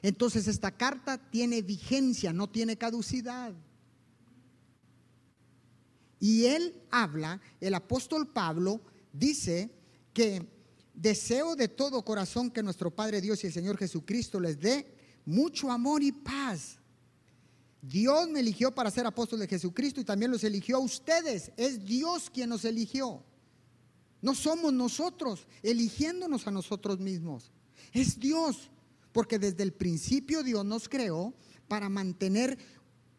Entonces 0.01 0.47
esta 0.47 0.71
carta 0.71 1.17
tiene 1.17 1.61
vigencia, 1.61 2.33
no 2.33 2.49
tiene 2.49 2.77
caducidad. 2.77 3.53
Y 6.19 6.45
él 6.45 6.81
habla, 6.89 7.39
el 7.61 7.73
apóstol 7.75 8.27
Pablo 8.27 8.81
dice 9.13 9.69
que 10.13 10.45
deseo 10.93 11.55
de 11.55 11.67
todo 11.67 12.03
corazón 12.03 12.51
que 12.51 12.63
nuestro 12.63 12.91
Padre 12.91 13.21
Dios 13.21 13.43
y 13.43 13.47
el 13.47 13.53
Señor 13.53 13.77
Jesucristo 13.77 14.39
les 14.39 14.59
dé 14.59 14.85
mucho 15.25 15.71
amor 15.71 16.01
y 16.03 16.11
paz. 16.11 16.78
Dios 17.81 18.29
me 18.29 18.41
eligió 18.41 18.73
para 18.73 18.91
ser 18.91 19.05
apóstol 19.05 19.39
de 19.39 19.47
Jesucristo 19.47 20.01
y 20.01 20.05
también 20.05 20.31
los 20.31 20.43
eligió 20.43 20.77
a 20.77 20.79
ustedes. 20.79 21.51
Es 21.55 21.85
Dios 21.85 22.29
quien 22.29 22.49
nos 22.49 22.65
eligió. 22.65 23.23
No 24.21 24.35
somos 24.35 24.73
nosotros 24.73 25.47
eligiéndonos 25.63 26.45
a 26.47 26.51
nosotros 26.51 26.99
mismos. 26.99 27.51
Es 27.93 28.19
Dios. 28.19 28.69
Porque 29.11 29.39
desde 29.39 29.63
el 29.63 29.73
principio 29.73 30.43
Dios 30.43 30.63
nos 30.65 30.87
creó 30.87 31.33
para 31.67 31.89
mantener 31.89 32.57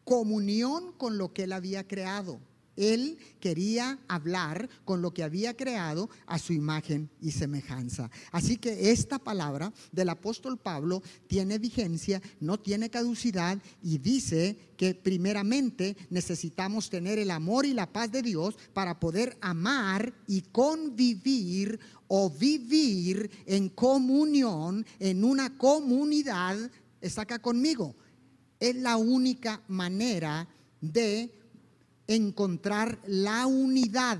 comunión 0.04 0.92
con 0.92 1.18
lo 1.18 1.32
que 1.32 1.44
Él 1.44 1.52
había 1.52 1.86
creado. 1.86 2.40
Él 2.80 3.18
quería 3.40 3.98
hablar 4.08 4.70
con 4.86 5.02
lo 5.02 5.12
que 5.12 5.22
había 5.22 5.54
creado 5.54 6.08
a 6.24 6.38
su 6.38 6.54
imagen 6.54 7.10
y 7.20 7.32
semejanza. 7.32 8.10
Así 8.32 8.56
que 8.56 8.90
esta 8.90 9.18
palabra 9.18 9.70
del 9.92 10.08
apóstol 10.08 10.56
Pablo 10.56 11.02
tiene 11.26 11.58
vigencia, 11.58 12.22
no 12.40 12.58
tiene 12.58 12.88
caducidad 12.88 13.58
y 13.82 13.98
dice 13.98 14.56
que 14.78 14.94
primeramente 14.94 15.94
necesitamos 16.08 16.88
tener 16.88 17.18
el 17.18 17.30
amor 17.30 17.66
y 17.66 17.74
la 17.74 17.92
paz 17.92 18.10
de 18.10 18.22
Dios 18.22 18.56
para 18.72 18.98
poder 18.98 19.36
amar 19.42 20.14
y 20.26 20.40
convivir 20.40 21.78
o 22.08 22.30
vivir 22.30 23.30
en 23.44 23.68
comunión, 23.68 24.86
en 24.98 25.22
una 25.22 25.58
comunidad. 25.58 26.56
Está 27.02 27.22
acá 27.22 27.40
conmigo. 27.40 27.94
Es 28.58 28.74
la 28.74 28.96
única 28.96 29.62
manera 29.68 30.48
de 30.80 31.39
encontrar 32.10 33.00
la 33.06 33.46
unidad 33.46 34.18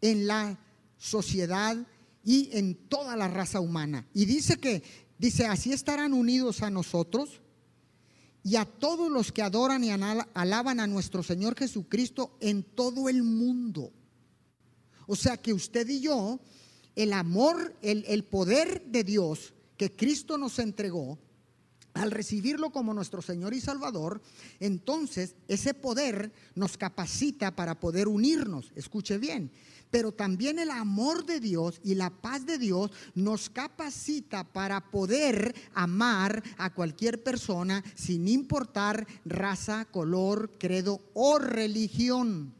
en 0.00 0.26
la 0.26 0.58
sociedad 0.96 1.76
y 2.24 2.50
en 2.52 2.74
toda 2.88 3.16
la 3.16 3.28
raza 3.28 3.60
humana. 3.60 4.06
Y 4.14 4.26
dice 4.26 4.56
que, 4.56 4.82
dice, 5.18 5.46
así 5.46 5.72
estarán 5.72 6.12
unidos 6.12 6.62
a 6.62 6.70
nosotros 6.70 7.40
y 8.44 8.56
a 8.56 8.64
todos 8.64 9.10
los 9.10 9.32
que 9.32 9.42
adoran 9.42 9.82
y 9.82 9.90
alaban 9.90 10.80
a 10.80 10.86
nuestro 10.86 11.22
Señor 11.22 11.56
Jesucristo 11.58 12.36
en 12.40 12.62
todo 12.62 13.08
el 13.08 13.22
mundo. 13.22 13.92
O 15.06 15.16
sea 15.16 15.36
que 15.36 15.52
usted 15.52 15.88
y 15.88 16.00
yo, 16.00 16.40
el 16.94 17.12
amor, 17.12 17.76
el, 17.82 18.04
el 18.06 18.24
poder 18.24 18.84
de 18.86 19.02
Dios 19.02 19.52
que 19.76 19.94
Cristo 19.94 20.38
nos 20.38 20.60
entregó, 20.60 21.18
al 21.94 22.10
recibirlo 22.10 22.70
como 22.70 22.94
nuestro 22.94 23.22
Señor 23.22 23.54
y 23.54 23.60
Salvador, 23.60 24.20
entonces 24.60 25.34
ese 25.48 25.74
poder 25.74 26.32
nos 26.54 26.76
capacita 26.76 27.54
para 27.54 27.78
poder 27.78 28.08
unirnos. 28.08 28.72
Escuche 28.74 29.18
bien. 29.18 29.50
Pero 29.90 30.10
también 30.10 30.58
el 30.58 30.70
amor 30.70 31.26
de 31.26 31.38
Dios 31.38 31.78
y 31.84 31.94
la 31.94 32.08
paz 32.08 32.46
de 32.46 32.56
Dios 32.56 32.90
nos 33.14 33.50
capacita 33.50 34.42
para 34.42 34.90
poder 34.90 35.54
amar 35.74 36.42
a 36.56 36.72
cualquier 36.72 37.22
persona 37.22 37.84
sin 37.94 38.26
importar 38.26 39.06
raza, 39.26 39.84
color, 39.84 40.50
credo 40.58 41.02
o 41.12 41.38
religión. 41.38 42.54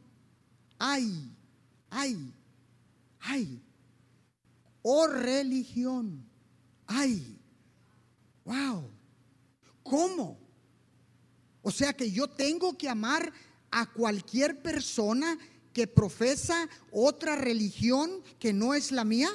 Ay, 0.77 1.27
ay, 1.89 2.31
ay. 3.21 3.63
O 4.83 5.07
religión. 5.07 6.23
Ay. 6.85 7.35
Wow. 8.45 8.92
¿Cómo? 9.83 10.39
O 11.61 11.71
sea 11.71 11.93
que 11.93 12.11
yo 12.11 12.27
tengo 12.27 12.77
que 12.77 12.89
amar 12.89 13.31
a 13.71 13.91
cualquier 13.91 14.61
persona 14.61 15.37
que 15.73 15.87
profesa 15.87 16.69
otra 16.91 17.35
religión 17.35 18.21
que 18.39 18.53
no 18.53 18.73
es 18.73 18.91
la 18.91 19.03
mía? 19.03 19.29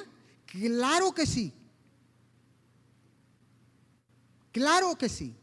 Claro 0.45 1.13
que 1.13 1.25
sí. 1.25 1.53
Claro 4.51 4.97
que 4.97 5.09
sí. 5.09 5.35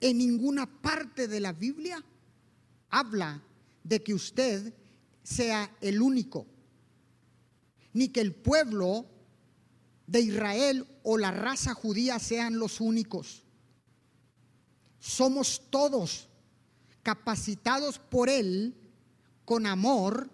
En 0.00 0.18
ninguna 0.18 0.66
parte 0.66 1.28
de 1.28 1.40
la 1.40 1.52
Biblia 1.52 2.04
habla 2.90 3.42
de 3.84 4.02
que 4.02 4.14
usted 4.14 4.74
sea 5.22 5.70
el 5.80 6.02
único, 6.02 6.46
ni 7.92 8.08
que 8.08 8.20
el 8.20 8.34
pueblo 8.34 9.06
de 10.06 10.20
Israel 10.20 10.86
o 11.02 11.18
la 11.18 11.30
raza 11.30 11.74
judía 11.74 12.18
sean 12.18 12.58
los 12.58 12.80
únicos. 12.80 13.44
Somos 14.98 15.62
todos 15.70 16.28
capacitados 17.02 17.98
por 17.98 18.28
Él 18.28 18.74
con 19.44 19.66
amor 19.66 20.30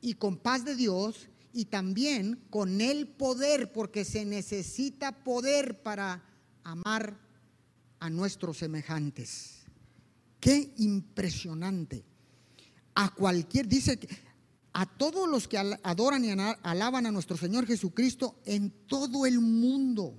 y 0.00 0.14
con 0.14 0.38
paz 0.38 0.64
de 0.64 0.74
Dios 0.74 1.28
y 1.52 1.66
también 1.66 2.42
con 2.48 2.80
el 2.80 3.06
poder, 3.08 3.72
porque 3.72 4.04
se 4.04 4.24
necesita 4.24 5.12
poder 5.24 5.82
para 5.82 6.24
amar 6.64 7.18
a 7.98 8.08
nuestros 8.08 8.58
semejantes. 8.58 9.58
Qué 10.38 10.72
impresionante. 10.78 12.04
A 12.94 13.12
cualquier, 13.14 13.68
dice 13.68 13.98
que 13.98 14.08
a 14.72 14.86
todos 14.86 15.28
los 15.28 15.48
que 15.48 15.58
adoran 15.58 16.24
y 16.24 16.30
alaban 16.62 17.06
a 17.06 17.12
nuestro 17.12 17.36
Señor 17.36 17.66
Jesucristo 17.66 18.36
en 18.44 18.70
todo 18.86 19.26
el 19.26 19.40
mundo 19.40 20.14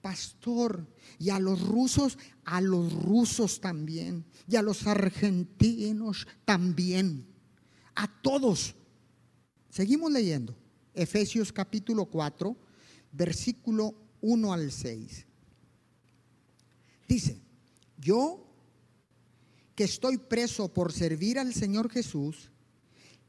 pastor, 0.00 0.86
y 1.18 1.30
a 1.30 1.38
los 1.38 1.60
rusos, 1.60 2.18
a 2.44 2.60
los 2.60 2.92
rusos 2.92 3.60
también, 3.60 4.24
y 4.48 4.56
a 4.56 4.62
los 4.62 4.86
argentinos 4.86 6.26
también, 6.44 7.26
a 7.94 8.08
todos. 8.22 8.74
Seguimos 9.68 10.10
leyendo, 10.10 10.56
Efesios 10.94 11.52
capítulo 11.52 12.06
4, 12.06 12.56
versículo 13.12 13.94
1 14.20 14.52
al 14.52 14.72
6. 14.72 15.26
Dice, 17.08 17.40
yo 17.98 18.46
que 19.74 19.84
estoy 19.84 20.18
preso 20.18 20.72
por 20.72 20.92
servir 20.92 21.38
al 21.38 21.54
Señor 21.54 21.90
Jesús, 21.90 22.50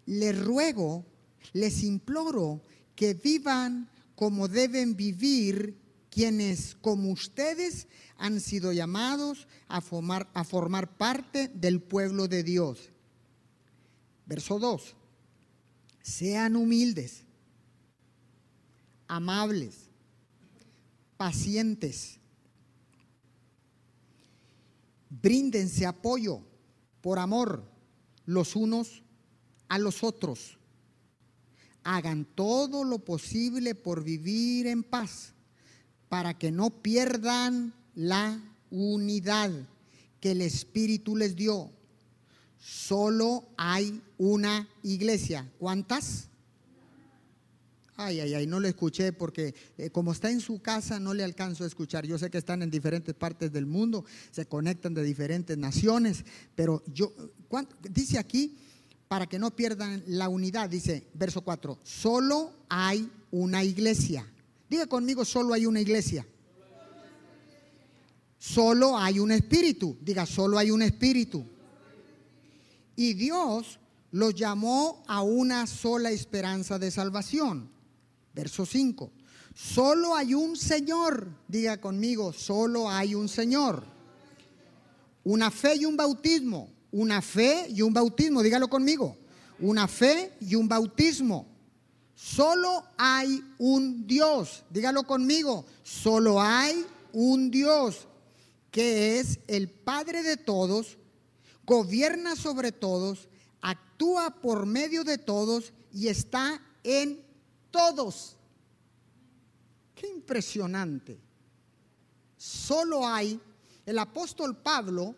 les 0.05 0.37
ruego, 0.37 1.05
les 1.53 1.83
imploro 1.83 2.63
que 2.95 3.13
vivan 3.13 3.89
como 4.15 4.47
deben 4.47 4.95
vivir 4.95 5.80
quienes 6.11 6.75
como 6.75 7.09
ustedes 7.09 7.87
han 8.17 8.41
sido 8.41 8.71
llamados 8.73 9.47
a 9.67 9.81
formar, 9.81 10.29
a 10.33 10.43
formar 10.43 10.97
parte 10.97 11.47
del 11.47 11.81
pueblo 11.81 12.27
de 12.27 12.43
Dios. 12.43 12.89
Verso 14.25 14.59
2. 14.59 14.95
Sean 16.03 16.57
humildes, 16.57 17.23
amables, 19.07 19.89
pacientes. 21.15 22.19
Bríndense 25.09 25.85
apoyo 25.85 26.41
por 26.99 27.19
amor 27.19 27.63
los 28.25 28.55
unos 28.55 29.01
a 29.69 29.79
los 29.79 30.03
otros. 30.03 30.57
Hagan 31.83 32.25
todo 32.25 32.83
lo 32.83 32.99
posible 32.99 33.75
por 33.75 34.03
vivir 34.03 34.67
en 34.67 34.83
paz 34.83 35.33
para 36.11 36.37
que 36.37 36.51
no 36.51 36.71
pierdan 36.71 37.73
la 37.95 38.37
unidad 38.69 39.49
que 40.19 40.31
el 40.31 40.41
Espíritu 40.41 41.15
les 41.15 41.37
dio. 41.37 41.71
Solo 42.59 43.47
hay 43.55 44.01
una 44.17 44.67
iglesia. 44.83 45.49
¿Cuántas? 45.57 46.27
Ay, 47.95 48.19
ay, 48.19 48.33
ay, 48.33 48.45
no 48.45 48.59
le 48.59 48.67
escuché 48.67 49.13
porque 49.13 49.55
eh, 49.77 49.89
como 49.89 50.11
está 50.11 50.29
en 50.29 50.41
su 50.41 50.61
casa 50.61 50.99
no 50.99 51.13
le 51.13 51.23
alcanzo 51.23 51.63
a 51.63 51.67
escuchar. 51.67 52.05
Yo 52.05 52.17
sé 52.17 52.29
que 52.29 52.39
están 52.39 52.61
en 52.61 52.69
diferentes 52.69 53.15
partes 53.15 53.53
del 53.53 53.65
mundo, 53.65 54.03
se 54.31 54.45
conectan 54.45 54.93
de 54.93 55.03
diferentes 55.03 55.57
naciones, 55.57 56.25
pero 56.55 56.83
yo, 56.87 57.13
dice 57.89 58.17
aquí, 58.19 58.57
para 59.07 59.27
que 59.27 59.39
no 59.39 59.55
pierdan 59.55 60.03
la 60.07 60.27
unidad, 60.27 60.69
dice 60.69 61.07
verso 61.13 61.39
4, 61.39 61.79
solo 61.85 62.51
hay 62.67 63.09
una 63.31 63.63
iglesia. 63.63 64.27
Diga 64.71 64.87
conmigo, 64.87 65.25
solo 65.25 65.53
hay 65.53 65.65
una 65.65 65.81
iglesia. 65.81 66.25
Solo 68.39 68.97
hay 68.97 69.19
un 69.19 69.33
espíritu. 69.33 69.97
Diga, 69.99 70.25
solo 70.25 70.57
hay 70.57 70.71
un 70.71 70.81
espíritu. 70.81 71.43
Y 72.95 73.13
Dios 73.15 73.79
los 74.11 74.33
llamó 74.33 75.03
a 75.07 75.23
una 75.23 75.67
sola 75.67 76.09
esperanza 76.11 76.79
de 76.79 76.89
salvación. 76.89 77.69
Verso 78.33 78.65
5. 78.65 79.11
Solo 79.53 80.15
hay 80.15 80.33
un 80.33 80.55
Señor. 80.55 81.27
Diga 81.49 81.81
conmigo, 81.81 82.31
solo 82.31 82.89
hay 82.89 83.13
un 83.13 83.27
Señor. 83.27 83.83
Una 85.25 85.51
fe 85.51 85.75
y 85.75 85.83
un 85.83 85.97
bautismo. 85.97 86.69
Una 86.93 87.21
fe 87.21 87.65
y 87.67 87.81
un 87.81 87.93
bautismo. 87.93 88.41
Dígalo 88.41 88.69
conmigo. 88.69 89.17
Una 89.59 89.89
fe 89.89 90.31
y 90.39 90.55
un 90.55 90.69
bautismo. 90.69 91.50
Solo 92.23 92.83
hay 92.97 93.43
un 93.57 94.05
Dios. 94.05 94.63
Dígalo 94.69 95.07
conmigo. 95.07 95.65
Solo 95.81 96.39
hay 96.39 96.85
un 97.13 97.49
Dios 97.49 98.07
que 98.69 99.19
es 99.19 99.39
el 99.47 99.67
Padre 99.67 100.21
de 100.21 100.37
todos, 100.37 100.99
gobierna 101.65 102.35
sobre 102.35 102.71
todos, 102.71 103.27
actúa 103.59 104.29
por 104.39 104.67
medio 104.67 105.03
de 105.03 105.17
todos 105.17 105.73
y 105.91 106.09
está 106.09 106.61
en 106.83 107.25
todos. 107.71 108.37
Qué 109.95 110.07
impresionante. 110.07 111.19
Solo 112.37 113.05
hay, 113.05 113.41
el 113.83 113.97
apóstol 113.97 114.55
Pablo, 114.55 115.15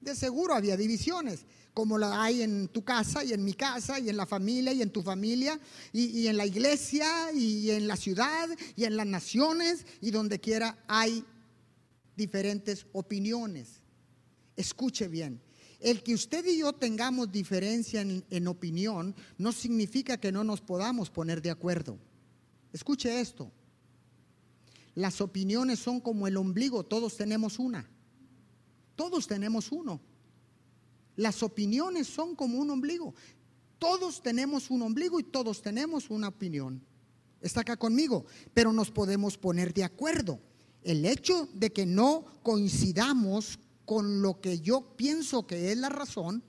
de 0.00 0.14
seguro 0.14 0.54
había 0.54 0.76
divisiones 0.76 1.44
como 1.78 1.96
la 1.96 2.24
hay 2.24 2.42
en 2.42 2.66
tu 2.66 2.82
casa 2.82 3.22
y 3.22 3.32
en 3.32 3.44
mi 3.44 3.54
casa 3.54 4.00
y 4.00 4.08
en 4.08 4.16
la 4.16 4.26
familia 4.26 4.72
y 4.72 4.82
en 4.82 4.90
tu 4.90 5.00
familia 5.00 5.60
y, 5.92 6.26
en 6.26 6.36
la 6.36 6.44
iglesia 6.44 7.30
y 7.32 7.70
en 7.70 7.86
la 7.86 7.94
ciudad 7.94 8.48
y 8.74 8.82
en 8.82 8.96
las 8.96 9.06
naciones 9.06 9.86
y 10.00 10.10
donde 10.10 10.40
quiera 10.40 10.76
hay 10.88 11.24
diferentes 12.16 12.84
opiniones. 12.92 13.80
Escuche 14.56 15.06
bien, 15.06 15.40
el 15.78 16.02
que 16.02 16.14
usted 16.14 16.44
y 16.46 16.58
yo 16.58 16.72
tengamos 16.72 17.30
diferencia 17.30 18.00
en, 18.00 18.24
en, 18.28 18.48
opinión 18.48 19.14
no 19.36 19.52
significa 19.52 20.18
que 20.18 20.32
no 20.32 20.42
nos 20.42 20.60
podamos 20.60 21.10
poner 21.10 21.40
de 21.40 21.52
acuerdo. 21.52 21.96
Escuche 22.72 23.20
esto. 23.20 23.52
Las 24.96 25.20
opiniones 25.20 25.78
son 25.78 26.00
como 26.00 26.26
el 26.26 26.38
ombligo, 26.38 26.84
todos 26.84 27.16
tenemos 27.16 27.60
una. 27.60 27.88
Todos 28.96 29.28
tenemos 29.28 29.70
uno. 29.70 30.00
Las 31.18 31.42
opiniones 31.42 32.06
son 32.06 32.36
como 32.36 32.60
un 32.60 32.70
ombligo. 32.70 33.12
Todos 33.80 34.22
tenemos 34.22 34.70
un 34.70 34.82
ombligo 34.82 35.18
y 35.18 35.24
todos 35.24 35.60
tenemos 35.60 36.10
una 36.10 36.28
opinión. 36.28 36.80
Está 37.40 37.62
acá 37.62 37.76
conmigo, 37.76 38.24
pero 38.54 38.72
nos 38.72 38.92
podemos 38.92 39.36
poner 39.36 39.74
de 39.74 39.82
acuerdo. 39.82 40.38
El 40.80 41.04
hecho 41.04 41.48
de 41.54 41.72
que 41.72 41.86
no 41.86 42.24
coincidamos 42.44 43.58
con 43.84 44.22
lo 44.22 44.40
que 44.40 44.60
yo 44.60 44.94
pienso 44.96 45.44
que 45.44 45.72
es 45.72 45.78
la 45.78 45.88
razón, 45.88 46.44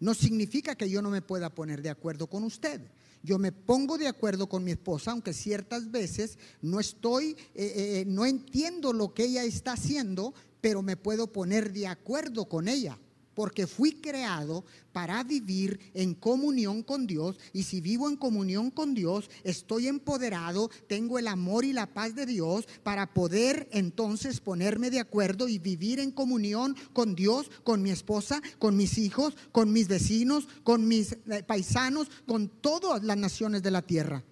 no 0.00 0.14
significa 0.14 0.76
que 0.76 0.88
yo 0.88 1.02
no 1.02 1.10
me 1.10 1.20
pueda 1.20 1.54
poner 1.54 1.82
de 1.82 1.90
acuerdo 1.90 2.26
con 2.26 2.42
usted. 2.42 2.80
Yo 3.22 3.38
me 3.38 3.52
pongo 3.52 3.98
de 3.98 4.08
acuerdo 4.08 4.48
con 4.48 4.64
mi 4.64 4.70
esposa, 4.70 5.10
aunque 5.10 5.34
ciertas 5.34 5.90
veces 5.90 6.38
no 6.62 6.80
estoy, 6.80 7.36
eh, 7.54 8.00
eh, 8.00 8.04
no 8.06 8.24
entiendo 8.24 8.94
lo 8.94 9.12
que 9.12 9.24
ella 9.24 9.44
está 9.44 9.72
haciendo, 9.72 10.32
pero 10.62 10.80
me 10.80 10.96
puedo 10.96 11.30
poner 11.30 11.70
de 11.74 11.86
acuerdo 11.86 12.46
con 12.46 12.66
ella 12.66 12.98
porque 13.34 13.66
fui 13.66 13.92
creado 13.92 14.64
para 14.92 15.22
vivir 15.24 15.80
en 15.92 16.14
comunión 16.14 16.82
con 16.82 17.06
Dios 17.06 17.38
y 17.52 17.64
si 17.64 17.80
vivo 17.80 18.08
en 18.08 18.16
comunión 18.16 18.70
con 18.70 18.94
Dios, 18.94 19.28
estoy 19.42 19.88
empoderado, 19.88 20.70
tengo 20.86 21.18
el 21.18 21.26
amor 21.26 21.64
y 21.64 21.72
la 21.72 21.92
paz 21.92 22.14
de 22.14 22.26
Dios 22.26 22.66
para 22.82 23.12
poder 23.12 23.68
entonces 23.72 24.40
ponerme 24.40 24.90
de 24.90 25.00
acuerdo 25.00 25.48
y 25.48 25.58
vivir 25.58 26.00
en 26.00 26.12
comunión 26.12 26.76
con 26.92 27.14
Dios, 27.14 27.50
con 27.64 27.82
mi 27.82 27.90
esposa, 27.90 28.40
con 28.58 28.76
mis 28.76 28.98
hijos, 28.98 29.36
con 29.52 29.72
mis 29.72 29.88
vecinos, 29.88 30.48
con 30.62 30.86
mis 30.86 31.12
eh, 31.12 31.42
paisanos, 31.46 32.08
con 32.26 32.48
todas 32.48 33.02
las 33.02 33.16
naciones 33.16 33.62
de 33.62 33.70
la 33.70 33.82
tierra. 33.82 34.22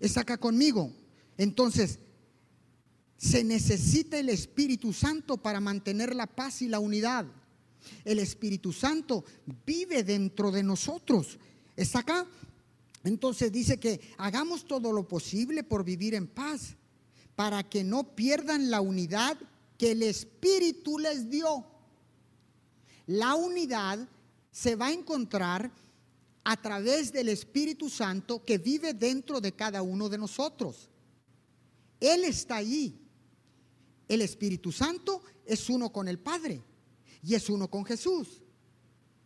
¿Está 0.00 0.22
acá 0.22 0.38
conmigo? 0.38 0.92
Entonces, 1.36 1.98
se 3.16 3.44
necesita 3.44 4.18
el 4.18 4.28
Espíritu 4.28 4.92
Santo 4.92 5.38
para 5.38 5.60
mantener 5.60 6.14
la 6.14 6.26
paz 6.26 6.62
y 6.62 6.68
la 6.68 6.78
unidad. 6.78 7.26
El 8.04 8.18
Espíritu 8.18 8.72
Santo 8.72 9.24
vive 9.64 10.02
dentro 10.02 10.50
de 10.50 10.62
nosotros. 10.62 11.38
¿Está 11.76 12.00
acá? 12.00 12.26
Entonces 13.04 13.52
dice 13.52 13.78
que 13.78 14.00
hagamos 14.18 14.64
todo 14.64 14.92
lo 14.92 15.06
posible 15.06 15.62
por 15.62 15.84
vivir 15.84 16.14
en 16.14 16.26
paz, 16.26 16.76
para 17.34 17.62
que 17.68 17.84
no 17.84 18.16
pierdan 18.16 18.70
la 18.70 18.80
unidad 18.80 19.36
que 19.78 19.92
el 19.92 20.02
Espíritu 20.02 20.98
les 20.98 21.30
dio. 21.30 21.64
La 23.06 23.34
unidad 23.34 24.08
se 24.50 24.74
va 24.74 24.86
a 24.86 24.92
encontrar 24.92 25.70
a 26.42 26.56
través 26.60 27.12
del 27.12 27.28
Espíritu 27.28 27.90
Santo 27.90 28.44
que 28.44 28.58
vive 28.58 28.94
dentro 28.94 29.40
de 29.40 29.52
cada 29.52 29.82
uno 29.82 30.08
de 30.08 30.18
nosotros. 30.18 30.88
Él 32.00 32.24
está 32.24 32.56
ahí. 32.56 32.98
El 34.08 34.22
Espíritu 34.22 34.72
Santo 34.72 35.22
es 35.44 35.68
uno 35.68 35.92
con 35.92 36.08
el 36.08 36.18
Padre 36.18 36.62
y 37.26 37.34
es 37.34 37.50
uno 37.50 37.68
con 37.68 37.84
Jesús. 37.84 38.40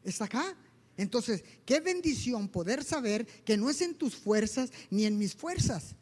¿Está 0.02 0.24
acá? 0.24 0.56
Entonces, 0.96 1.44
qué 1.66 1.80
bendición 1.80 2.48
poder 2.48 2.82
saber 2.82 3.26
que 3.44 3.58
no 3.58 3.68
es 3.68 3.82
en 3.82 3.94
tus 3.94 4.16
fuerzas 4.16 4.70
ni 4.88 5.04
en 5.04 5.18
mis 5.18 5.34
fuerzas, 5.34 5.94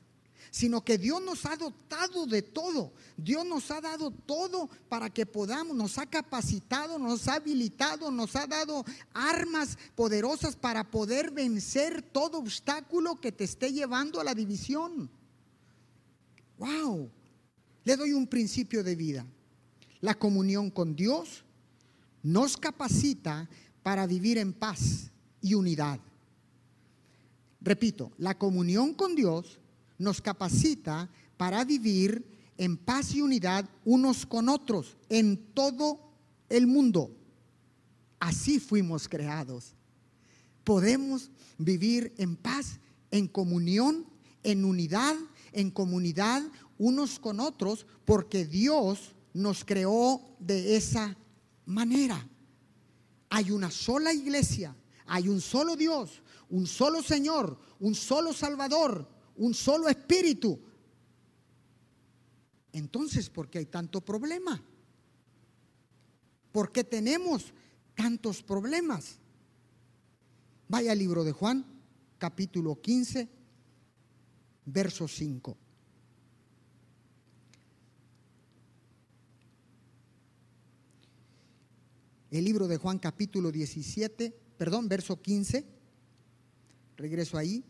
sino 0.52 0.84
que 0.84 0.96
Dios 0.96 1.20
nos 1.20 1.44
ha 1.44 1.56
dotado 1.56 2.24
de 2.26 2.42
todo. 2.42 2.92
Dios 3.16 3.44
nos 3.44 3.72
ha 3.72 3.80
dado 3.80 4.12
todo 4.12 4.70
para 4.88 5.10
que 5.10 5.26
podamos, 5.26 5.76
nos 5.76 5.98
ha 5.98 6.06
capacitado, 6.06 7.00
nos 7.00 7.26
ha 7.26 7.34
habilitado, 7.34 8.12
nos 8.12 8.36
ha 8.36 8.46
dado 8.46 8.84
armas 9.12 9.76
poderosas 9.96 10.54
para 10.54 10.88
poder 10.88 11.32
vencer 11.32 12.02
todo 12.02 12.38
obstáculo 12.38 13.20
que 13.20 13.32
te 13.32 13.42
esté 13.42 13.72
llevando 13.72 14.20
a 14.20 14.24
la 14.24 14.34
división. 14.36 15.10
Wow. 16.58 17.10
Le 17.82 17.96
doy 17.96 18.12
un 18.12 18.28
principio 18.28 18.84
de 18.84 18.94
vida. 18.94 19.26
La 20.00 20.16
comunión 20.16 20.70
con 20.70 20.94
Dios 20.94 21.44
nos 22.22 22.56
capacita 22.56 23.48
para 23.82 24.06
vivir 24.06 24.38
en 24.38 24.52
paz 24.52 25.10
y 25.40 25.54
unidad. 25.54 26.00
Repito, 27.60 28.12
la 28.18 28.38
comunión 28.38 28.94
con 28.94 29.14
Dios 29.14 29.58
nos 29.98 30.20
capacita 30.20 31.10
para 31.36 31.64
vivir 31.64 32.24
en 32.56 32.76
paz 32.76 33.14
y 33.14 33.22
unidad 33.22 33.68
unos 33.84 34.26
con 34.26 34.48
otros 34.48 34.96
en 35.08 35.36
todo 35.54 36.12
el 36.48 36.66
mundo. 36.66 37.16
Así 38.20 38.58
fuimos 38.58 39.08
creados. 39.08 39.74
Podemos 40.64 41.30
vivir 41.56 42.12
en 42.18 42.36
paz, 42.36 42.80
en 43.10 43.26
comunión, 43.28 44.06
en 44.42 44.64
unidad, 44.64 45.14
en 45.52 45.70
comunidad 45.70 46.42
unos 46.78 47.18
con 47.18 47.40
otros, 47.40 47.86
porque 48.04 48.44
Dios 48.44 49.14
nos 49.34 49.64
creó 49.64 50.20
de 50.38 50.76
esa 50.76 51.16
manera. 51.68 52.26
Hay 53.30 53.50
una 53.50 53.70
sola 53.70 54.12
iglesia, 54.12 54.74
hay 55.06 55.28
un 55.28 55.40
solo 55.40 55.76
Dios, 55.76 56.22
un 56.48 56.66
solo 56.66 57.02
Señor, 57.02 57.58
un 57.78 57.94
solo 57.94 58.32
Salvador, 58.32 59.08
un 59.36 59.54
solo 59.54 59.88
Espíritu. 59.88 60.58
Entonces, 62.72 63.28
¿por 63.28 63.48
qué 63.48 63.58
hay 63.58 63.66
tanto 63.66 64.00
problema? 64.00 64.62
¿Por 66.52 66.72
qué 66.72 66.84
tenemos 66.84 67.52
tantos 67.94 68.42
problemas? 68.42 69.18
Vaya 70.68 70.92
al 70.92 70.98
libro 70.98 71.24
de 71.24 71.32
Juan, 71.32 71.64
capítulo 72.18 72.80
15, 72.80 73.28
verso 74.64 75.06
5. 75.06 75.56
El 82.30 82.44
libro 82.44 82.68
de 82.68 82.76
Juan 82.76 82.98
capítulo 82.98 83.50
17, 83.50 84.34
perdón, 84.56 84.88
verso 84.88 85.20
15. 85.20 85.64
Regreso 86.96 87.38
ahí. 87.38 87.64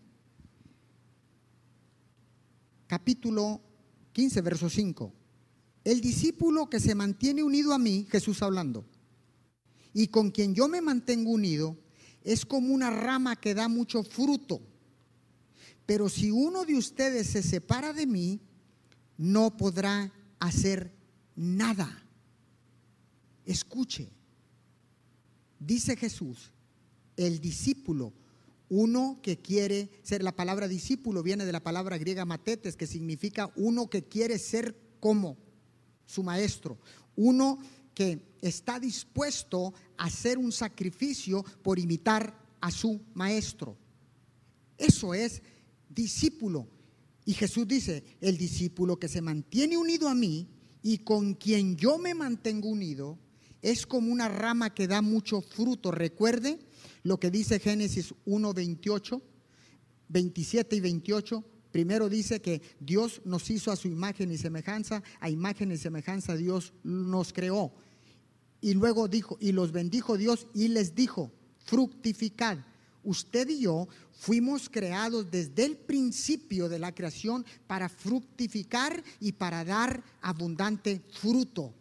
Capítulo 2.87 3.61
15, 4.13 4.41
verso 4.41 4.69
5. 4.69 5.13
El 5.85 6.01
discípulo 6.01 6.69
que 6.69 6.81
se 6.81 6.95
mantiene 6.95 7.43
unido 7.43 7.73
a 7.73 7.79
mí, 7.79 8.07
Jesús 8.11 8.43
hablando, 8.43 8.85
y 9.95 10.09
con 10.09 10.31
quien 10.31 10.55
yo 10.55 10.69
me 10.69 10.81
mantengo 10.81 11.31
unido, 11.31 11.77
es 12.23 12.45
como 12.45 12.75
una 12.75 12.91
rama 12.91 13.37
que 13.37 13.55
da 13.55 13.69
mucho 13.69 14.03
fruto. 14.03 14.61
Pero 15.87 16.09
si 16.09 16.31
uno 16.31 16.65
de 16.65 16.77
ustedes 16.77 17.29
se 17.29 17.43
separa 17.43 17.93
de 17.93 18.07
mí, 18.07 18.41
no 19.17 19.57
podrá 19.57 20.13
hacer 20.39 20.93
nada. 21.35 22.05
Escuche, 23.47 24.11
dice 25.59 25.97
Jesús, 25.97 26.53
el 27.17 27.41
discípulo, 27.41 28.13
uno 28.69 29.19
que 29.23 29.39
quiere 29.39 29.91
ser, 30.03 30.23
la 30.23 30.37
palabra 30.37 30.69
discípulo 30.69 31.23
viene 31.23 31.45
de 31.45 31.53
la 31.53 31.63
palabra 31.63 31.99
griega 31.99 32.25
matetes, 32.25 32.77
que 32.77 32.87
significa 32.87 33.51
uno 33.57 33.89
que 33.89 34.05
quiere 34.05 34.39
ser 34.39 34.77
como 35.01 35.37
su 36.07 36.23
maestro, 36.23 36.79
uno 37.17 37.59
que 37.95 38.37
está 38.41 38.79
dispuesto 38.79 39.75
a 39.97 40.05
hacer 40.05 40.39
un 40.39 40.53
sacrificio 40.53 41.45
por 41.63 41.79
imitar 41.79 42.39
a 42.61 42.71
su 42.71 43.01
maestro. 43.15 43.77
Eso 44.77 45.15
es 45.15 45.43
discípulo. 45.89 46.69
Y 47.25 47.35
Jesús 47.35 47.67
dice, 47.67 48.05
el 48.21 48.39
discípulo 48.39 48.99
que 48.99 49.09
se 49.09 49.21
mantiene 49.21 49.77
unido 49.77 50.09
a 50.09 50.15
mí 50.15 50.49
y 50.83 50.99
con 50.99 51.35
quien 51.35 51.77
yo 51.77 51.99
me 51.99 52.15
mantengo 52.15 52.69
unido, 52.69 53.19
es 53.63 53.87
como 53.87 54.13
una 54.13 54.29
rama 54.29 54.75
que 54.75 54.87
da 54.87 55.03
mucho 55.03 55.41
fruto. 55.41 55.91
Recuerde 55.91 56.59
lo 57.03 57.19
que 57.19 57.31
dice 57.31 57.59
Génesis 57.59 58.15
1, 58.25 58.55
28, 58.55 59.23
27 60.09 60.77
y 60.77 60.81
28. 60.81 61.45
Primero 61.71 62.09
dice 62.09 62.41
que 62.41 62.63
Dios 62.81 63.21
nos 63.25 63.51
hizo 63.51 63.71
a 63.71 63.77
su 63.77 63.89
imagen 63.89 64.31
y 64.33 64.39
semejanza, 64.39 65.03
a 65.21 65.29
imagen 65.29 65.73
y 65.73 65.77
semejanza 65.77 66.37
Dios 66.37 66.73
nos 66.83 67.33
creó. 67.33 67.73
Y 68.61 68.75
luego 68.75 69.07
dijo, 69.09 69.37
y 69.41 69.53
los 69.53 69.73
bendijo 69.73 70.17
Dios 70.17 70.47
y 70.55 70.69
les 70.69 70.95
dijo, 70.95 71.31
fructificad. 71.65 72.59
Usted 73.05 73.49
y 73.49 73.61
yo 73.61 73.89
fuimos 74.13 74.69
creados 74.69 75.31
desde 75.31 75.65
el 75.65 75.77
principio 75.77 76.69
de 76.69 76.79
la 76.79 76.93
creación 76.95 77.47
para 77.67 77.89
fructificar 77.89 79.03
y 79.21 79.33
para 79.33 79.65
dar 79.65 80.03
abundante 80.21 81.01
fruto 81.13 81.73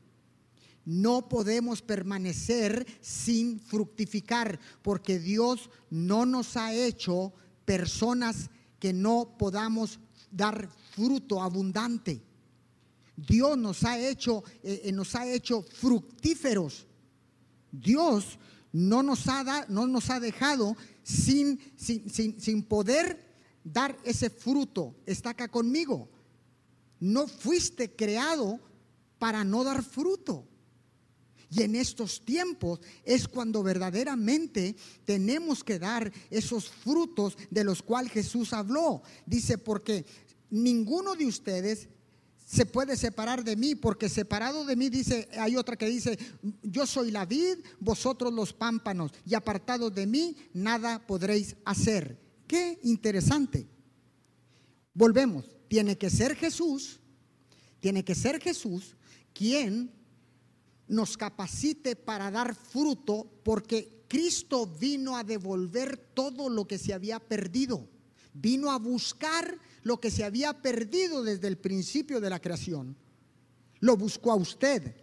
no 0.87 1.27
podemos 1.27 1.81
permanecer 1.81 2.87
sin 3.01 3.59
fructificar, 3.59 4.57
porque 4.81 5.19
Dios 5.19 5.69
no 5.89 6.25
nos 6.25 6.55
ha 6.55 6.73
hecho 6.73 7.33
personas 7.65 8.49
que 8.79 8.93
no 8.93 9.35
podamos 9.37 9.99
dar 10.31 10.69
fruto 10.95 11.41
abundante. 11.41 12.23
Dios 13.17 13.57
nos 13.57 13.83
ha 13.83 13.99
hecho, 13.99 14.45
eh, 14.63 14.83
eh, 14.85 14.91
nos 14.93 15.13
ha 15.15 15.27
hecho 15.27 15.61
fructíferos. 15.61 16.87
Dios 17.69 18.39
no 18.71 19.03
nos 19.03 19.27
ha, 19.27 19.65
no 19.67 19.87
nos 19.87 20.09
ha 20.09 20.21
dejado 20.21 20.77
sin, 21.03 21.59
sin, 21.75 22.39
sin 22.39 22.63
poder 22.63 23.35
dar 23.61 23.97
ese 24.05 24.29
fruto. 24.29 24.95
Está 25.05 25.31
acá 25.31 25.49
conmigo. 25.49 26.07
No 26.97 27.27
fuiste 27.27 27.93
creado 27.93 28.61
para 29.19 29.43
no 29.43 29.65
dar 29.65 29.83
fruto. 29.83 30.47
Y 31.49 31.63
en 31.63 31.75
estos 31.75 32.23
tiempos 32.25 32.79
es 33.03 33.27
cuando 33.27 33.63
verdaderamente 33.63 34.75
tenemos 35.05 35.63
que 35.63 35.79
dar 35.79 36.11
esos 36.29 36.69
frutos 36.69 37.37
de 37.49 37.63
los 37.63 37.81
cuales 37.81 38.11
Jesús 38.11 38.51
habló. 38.53 39.01
Dice, 39.25 39.57
porque 39.57 40.05
ninguno 40.49 41.15
de 41.15 41.25
ustedes 41.25 41.87
se 42.45 42.65
puede 42.65 42.95
separar 42.95 43.43
de 43.43 43.57
mí, 43.57 43.75
porque 43.75 44.07
separado 44.07 44.65
de 44.65 44.77
mí, 44.77 44.89
dice, 44.89 45.27
hay 45.37 45.57
otra 45.57 45.75
que 45.75 45.87
dice, 45.87 46.17
yo 46.63 46.87
soy 46.87 47.11
la 47.11 47.25
vid, 47.25 47.57
vosotros 47.79 48.33
los 48.33 48.53
pámpanos, 48.53 49.11
y 49.25 49.35
apartados 49.35 49.93
de 49.93 50.07
mí, 50.07 50.35
nada 50.53 51.05
podréis 51.05 51.57
hacer. 51.65 52.17
Qué 52.47 52.79
interesante. 52.83 53.67
Volvemos, 54.93 55.45
tiene 55.67 55.97
que 55.97 56.09
ser 56.09 56.35
Jesús, 56.35 57.01
tiene 57.81 58.05
que 58.05 58.15
ser 58.15 58.41
Jesús 58.41 58.95
quien 59.33 59.91
nos 60.87 61.17
capacite 61.17 61.95
para 61.95 62.31
dar 62.31 62.55
fruto 62.55 63.27
porque 63.43 64.05
Cristo 64.07 64.65
vino 64.65 65.17
a 65.17 65.23
devolver 65.23 65.97
todo 65.97 66.49
lo 66.49 66.67
que 66.67 66.77
se 66.77 66.93
había 66.93 67.19
perdido. 67.19 67.87
Vino 68.33 68.71
a 68.71 68.77
buscar 68.77 69.59
lo 69.83 69.99
que 69.99 70.11
se 70.11 70.23
había 70.23 70.61
perdido 70.61 71.23
desde 71.23 71.47
el 71.47 71.57
principio 71.57 72.19
de 72.21 72.29
la 72.29 72.39
creación. 72.39 72.95
Lo 73.79 73.97
buscó 73.97 74.31
a 74.31 74.35
usted, 74.35 74.95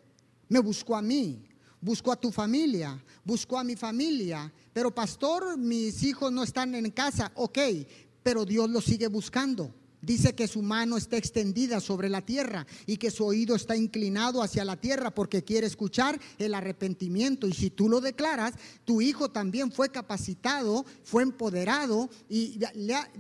me 0.49 0.61
buscó 0.61 0.97
a 0.97 1.03
mí, 1.03 1.45
buscó 1.81 2.13
a 2.13 2.21
tu 2.21 2.33
familia, 2.33 3.03
buscó 3.25 3.59
a 3.59 3.65
mi 3.65 3.77
familia. 3.77 4.53
Pero 4.73 4.95
pastor, 4.95 5.59
mis 5.59 6.03
hijos 6.03 6.33
no 6.33 6.43
están 6.43 6.75
en 6.75 6.91
casa, 6.91 7.31
ok, 7.35 7.59
pero 8.23 8.45
Dios 8.45 8.71
los 8.71 8.85
sigue 8.85 9.09
buscando. 9.09 9.75
Dice 10.05 10.35
que 10.35 10.49
su 10.49 10.63
mano 10.63 10.97
está 10.97 11.17
extendida 11.17 11.81
sobre 11.81 12.09
la 12.09 12.21
tierra 12.21 12.67
y 12.87 12.97
que 12.99 13.11
su 13.11 13.25
oído 13.25 13.55
está 13.55 13.77
inclinado 13.77 14.43
hacia 14.43 14.65
la 14.65 14.77
tierra 14.77 15.15
porque 15.15 15.45
quiere 15.45 15.67
escuchar 15.67 16.21
el 16.39 16.55
arrepentimiento. 16.55 17.47
Y 17.47 17.53
si 17.53 17.71
tú 17.71 17.89
lo 17.89 18.01
declaras, 18.01 18.55
tu 18.85 19.01
hijo 19.01 19.31
también 19.31 19.73
fue 19.73 19.91
capacitado, 19.91 20.85
fue 21.03 21.23
empoderado 21.23 22.11
y 22.29 22.59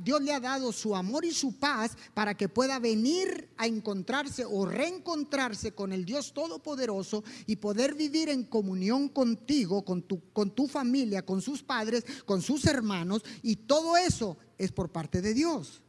Dios 0.03 0.23
le 0.23 0.33
ha 0.33 0.41
dado 0.41 0.73
su 0.73 0.95
amor 0.95 1.25
y 1.25 1.33
su 1.33 1.59
paz 1.59 1.97
para 2.13 2.37
que 2.37 2.49
pueda 2.49 2.79
venir 2.79 3.49
a 3.57 3.67
encontrarse 3.67 4.45
o 4.45 4.67
reencontrarse 4.67 5.73
con 5.73 5.93
el 5.93 6.05
Dios 6.05 6.33
Todopoderoso 6.35 7.25
y 7.47 7.57
poder 7.57 7.95
vivir 7.95 8.29
en 8.29 8.45
comunión 8.45 9.09
contigo, 9.09 9.85
con 9.85 10.03
tu, 10.03 10.21
con 10.33 10.51
tu 10.51 10.67
familia, 10.67 11.25
con 11.25 11.41
sus 11.41 11.63
padres, 11.63 12.05
con 12.27 12.43
sus 12.43 12.65
hermanos. 12.67 13.23
Y 13.43 13.57
todo 13.57 13.97
eso 13.97 14.37
es 14.59 14.73
por 14.73 14.91
parte 14.91 15.23
de 15.23 15.35
Dios. 15.35 15.84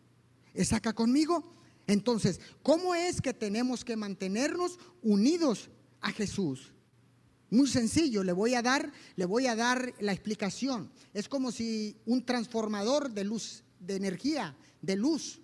¿Es 0.55 0.73
acá 0.73 0.93
conmigo? 0.93 1.53
Entonces, 1.85 2.39
¿cómo 2.63 2.95
es 2.95 3.21
que 3.21 3.33
tenemos 3.33 3.85
que 3.85 3.95
mantenernos 3.95 4.79
unidos 5.03 5.69
a 6.01 6.11
Jesús? 6.11 6.73
Muy 7.51 7.67
sencillo, 7.67 8.23
le 8.23 8.31
voy 8.31 8.55
a 8.55 8.61
dar, 8.61 8.91
le 9.15 9.25
voy 9.25 9.47
a 9.47 9.55
dar 9.55 9.93
la 9.99 10.13
explicación. 10.13 10.91
Es 11.13 11.29
como 11.29 11.51
si 11.51 11.97
un 12.05 12.25
transformador 12.25 13.11
de 13.11 13.23
luz, 13.23 13.63
de 13.79 13.97
energía, 13.97 14.57
de 14.81 14.95
luz, 14.95 15.41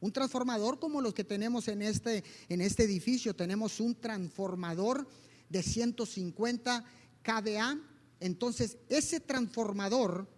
un 0.00 0.12
transformador 0.12 0.78
como 0.78 1.00
los 1.00 1.14
que 1.14 1.24
tenemos 1.24 1.68
en 1.68 1.82
este, 1.82 2.24
en 2.48 2.60
este 2.60 2.84
edificio, 2.84 3.34
tenemos 3.34 3.80
un 3.80 3.94
transformador 3.94 5.06
de 5.48 5.62
150 5.62 6.84
kVA. 7.22 7.78
Entonces, 8.20 8.78
ese 8.88 9.20
transformador 9.20 10.28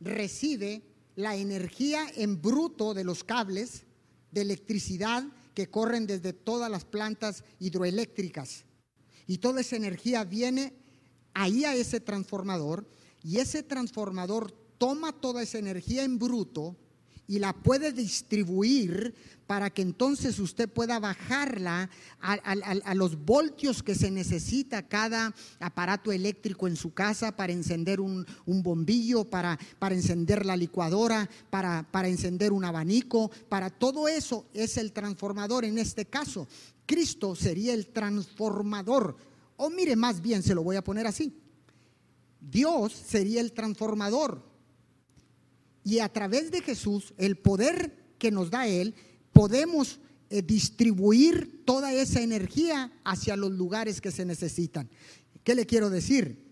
recibe 0.00 0.82
la 1.16 1.34
energía 1.34 2.06
en 2.14 2.40
bruto 2.40 2.94
de 2.94 3.02
los 3.02 3.24
cables 3.24 3.84
de 4.30 4.42
electricidad 4.42 5.24
que 5.54 5.70
corren 5.70 6.06
desde 6.06 6.34
todas 6.34 6.70
las 6.70 6.84
plantas 6.84 7.42
hidroeléctricas. 7.58 8.64
Y 9.26 9.38
toda 9.38 9.62
esa 9.62 9.76
energía 9.76 10.24
viene 10.24 10.74
ahí 11.34 11.64
a 11.64 11.74
ese 11.74 12.00
transformador 12.00 12.86
y 13.22 13.38
ese 13.38 13.62
transformador 13.62 14.52
toma 14.78 15.12
toda 15.12 15.42
esa 15.42 15.58
energía 15.58 16.04
en 16.04 16.18
bruto 16.18 16.76
y 17.28 17.38
la 17.38 17.52
puede 17.52 17.92
distribuir 17.92 19.14
para 19.46 19.70
que 19.70 19.82
entonces 19.82 20.38
usted 20.38 20.68
pueda 20.68 20.98
bajarla 20.98 21.88
a, 22.20 22.94
los 22.94 23.24
voltios 23.24 23.82
que 23.82 23.94
se 23.94 24.10
necesita 24.10 24.88
cada 24.88 25.34
aparato 25.60 26.10
eléctrico 26.10 26.66
en 26.66 26.76
su 26.76 26.92
casa 26.92 27.36
para 27.36 27.52
encender 27.52 28.00
un, 28.00 28.26
bombillo, 28.46 29.24
para, 29.24 29.58
para, 29.78 29.94
encender 29.94 30.44
la 30.44 30.56
licuadora, 30.56 31.28
para, 31.50 31.86
para 31.90 32.08
encender 32.08 32.52
un 32.52 32.64
abanico, 32.64 33.30
para 33.48 33.70
todo 33.70 34.08
eso 34.08 34.46
es 34.52 34.76
el 34.76 34.92
transformador 34.92 35.64
en 35.64 35.78
este 35.78 36.06
caso. 36.06 36.48
Cristo 36.84 37.36
sería 37.36 37.74
el 37.74 37.88
transformador. 37.88 39.16
O 39.56 39.70
mire, 39.70 39.96
más 39.96 40.20
bien 40.20 40.42
se 40.42 40.54
lo 40.54 40.62
voy 40.62 40.76
a 40.76 40.84
poner 40.84 41.06
así. 41.06 41.32
Dios 42.40 42.92
sería 42.92 43.40
el 43.40 43.52
transformador. 43.52 44.55
Y 45.86 46.00
a 46.00 46.08
través 46.08 46.50
de 46.50 46.62
Jesús, 46.62 47.14
el 47.16 47.36
poder 47.36 48.16
que 48.18 48.32
nos 48.32 48.50
da 48.50 48.66
Él, 48.66 48.92
podemos 49.32 50.00
eh, 50.30 50.42
distribuir 50.42 51.62
toda 51.64 51.92
esa 51.92 52.20
energía 52.20 52.92
hacia 53.04 53.36
los 53.36 53.52
lugares 53.52 54.00
que 54.00 54.10
se 54.10 54.24
necesitan. 54.24 54.90
¿Qué 55.44 55.54
le 55.54 55.64
quiero 55.64 55.88
decir? 55.88 56.44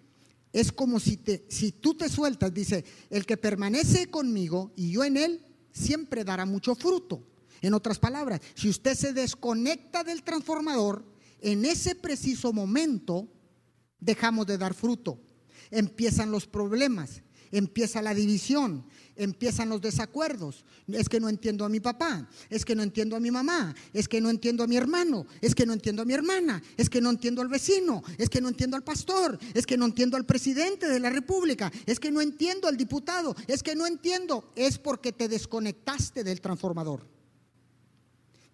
Es 0.52 0.70
como 0.70 1.00
si, 1.00 1.16
te, 1.16 1.44
si 1.48 1.72
tú 1.72 1.94
te 1.94 2.08
sueltas, 2.08 2.54
dice, 2.54 2.84
el 3.10 3.26
que 3.26 3.36
permanece 3.36 4.06
conmigo 4.08 4.70
y 4.76 4.92
yo 4.92 5.02
en 5.02 5.16
él, 5.16 5.44
siempre 5.72 6.22
dará 6.22 6.46
mucho 6.46 6.76
fruto. 6.76 7.26
En 7.60 7.74
otras 7.74 7.98
palabras, 7.98 8.40
si 8.54 8.68
usted 8.68 8.94
se 8.94 9.12
desconecta 9.12 10.04
del 10.04 10.22
transformador, 10.22 11.04
en 11.40 11.64
ese 11.64 11.96
preciso 11.96 12.52
momento 12.52 13.28
dejamos 13.98 14.46
de 14.46 14.58
dar 14.58 14.74
fruto. 14.74 15.18
Empiezan 15.72 16.30
los 16.30 16.46
problemas, 16.46 17.23
empieza 17.54 18.02
la 18.02 18.14
división, 18.14 18.84
empiezan 19.14 19.68
los 19.68 19.80
desacuerdos. 19.80 20.64
Es 20.88 21.08
que 21.08 21.20
no 21.20 21.28
entiendo 21.28 21.64
a 21.64 21.68
mi 21.68 21.78
papá, 21.78 22.28
es 22.50 22.64
que 22.64 22.74
no 22.74 22.82
entiendo 22.82 23.14
a 23.14 23.20
mi 23.20 23.30
mamá, 23.30 23.74
es 23.92 24.08
que 24.08 24.20
no 24.20 24.28
entiendo 24.28 24.64
a 24.64 24.66
mi 24.66 24.76
hermano, 24.76 25.24
es 25.40 25.54
que 25.54 25.64
no 25.64 25.72
entiendo 25.72 26.02
a 26.02 26.04
mi 26.04 26.14
hermana, 26.14 26.60
es 26.76 26.90
que 26.90 27.00
no 27.00 27.10
entiendo 27.10 27.42
al 27.42 27.48
vecino, 27.48 28.02
es 28.18 28.28
que 28.28 28.40
no 28.40 28.48
entiendo 28.48 28.76
al 28.76 28.82
pastor, 28.82 29.38
es 29.54 29.66
que 29.66 29.76
no 29.76 29.86
entiendo 29.86 30.16
al 30.16 30.26
presidente 30.26 30.88
de 30.88 30.98
la 30.98 31.10
República, 31.10 31.70
es 31.86 32.00
que 32.00 32.10
no 32.10 32.20
entiendo 32.20 32.66
al 32.66 32.76
diputado, 32.76 33.36
es 33.46 33.62
que 33.62 33.76
no 33.76 33.86
entiendo. 33.86 34.50
Es 34.56 34.78
porque 34.78 35.12
te 35.12 35.28
desconectaste 35.28 36.24
del 36.24 36.40
transformador, 36.40 37.06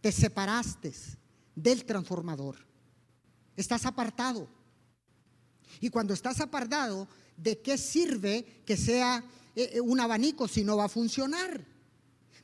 te 0.03 0.13
separaste 0.13 0.93
del 1.55 1.87
transformador, 1.87 2.57
estás 3.57 3.87
apartado. 3.87 4.60
Y 5.81 5.91
cuando 5.91 6.15
estás 6.15 6.41
apartado, 6.41 7.09
¿de 7.37 7.61
qué 7.61 7.79
sirve 7.79 8.63
que 8.65 8.77
sea 8.77 9.25
eh, 9.55 9.73
eh, 9.75 9.81
un 9.81 10.01
abanico 10.01 10.49
si 10.49 10.65
no 10.65 10.77
va 10.77 10.85
a 10.85 10.89
funcionar? 10.89 11.65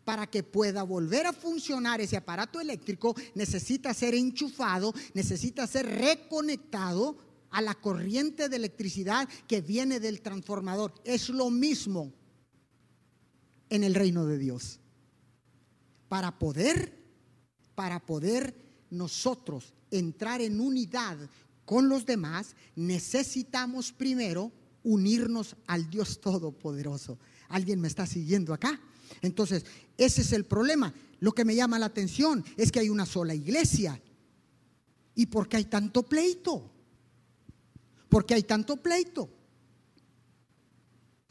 Para 0.04 0.28
que 0.28 0.42
pueda 0.42 0.84
volver 0.84 1.26
a 1.26 1.32
funcionar 1.32 2.00
ese 2.00 2.16
aparato 2.16 2.60
eléctrico 2.60 3.16
necesita 3.34 3.92
ser 3.92 4.14
enchufado, 4.14 4.94
necesita 5.14 5.66
ser 5.66 5.86
reconectado 5.86 7.18
a 7.50 7.60
la 7.62 7.74
corriente 7.74 8.48
de 8.48 8.56
electricidad 8.56 9.28
que 9.48 9.60
viene 9.60 9.98
del 9.98 10.20
transformador. 10.20 10.94
Es 11.04 11.28
lo 11.28 11.50
mismo 11.50 12.12
en 13.70 13.84
el 13.84 13.94
reino 13.94 14.26
de 14.26 14.38
Dios. 14.38 14.78
Para 16.08 16.38
poder, 16.38 17.02
para 17.74 17.98
poder 18.04 18.54
nosotros 18.90 19.74
entrar 19.90 20.40
en 20.40 20.60
unidad 20.60 21.16
con 21.66 21.90
los 21.90 22.06
demás, 22.06 22.56
necesitamos 22.76 23.92
primero 23.92 24.52
unirnos 24.82 25.56
al 25.66 25.90
Dios 25.90 26.20
Todopoderoso. 26.20 27.18
¿Alguien 27.48 27.80
me 27.80 27.88
está 27.88 28.06
siguiendo 28.06 28.54
acá? 28.54 28.80
Entonces, 29.20 29.66
ese 29.98 30.22
es 30.22 30.32
el 30.32 30.44
problema. 30.44 30.94
Lo 31.18 31.32
que 31.32 31.44
me 31.44 31.56
llama 31.56 31.78
la 31.78 31.86
atención 31.86 32.44
es 32.56 32.70
que 32.70 32.80
hay 32.80 32.88
una 32.88 33.04
sola 33.04 33.34
iglesia. 33.34 34.00
¿Y 35.16 35.26
por 35.26 35.48
qué 35.48 35.56
hay 35.56 35.64
tanto 35.64 36.04
pleito? 36.04 36.70
¿Por 38.08 38.24
qué 38.24 38.34
hay 38.34 38.44
tanto 38.44 38.76
pleito? 38.76 39.28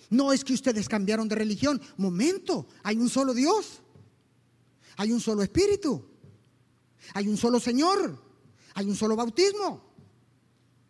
No 0.09 0.33
es 0.33 0.43
que 0.43 0.53
ustedes 0.53 0.89
cambiaron 0.89 1.27
de 1.29 1.35
religión. 1.35 1.81
Momento, 1.97 2.67
hay 2.83 2.97
un 2.97 3.09
solo 3.09 3.33
Dios. 3.33 3.81
Hay 4.97 5.11
un 5.11 5.21
solo 5.21 5.43
Espíritu. 5.43 6.03
Hay 7.13 7.27
un 7.27 7.37
solo 7.37 7.59
Señor. 7.59 8.21
Hay 8.73 8.87
un 8.87 8.95
solo 8.95 9.15
bautismo. 9.15 9.84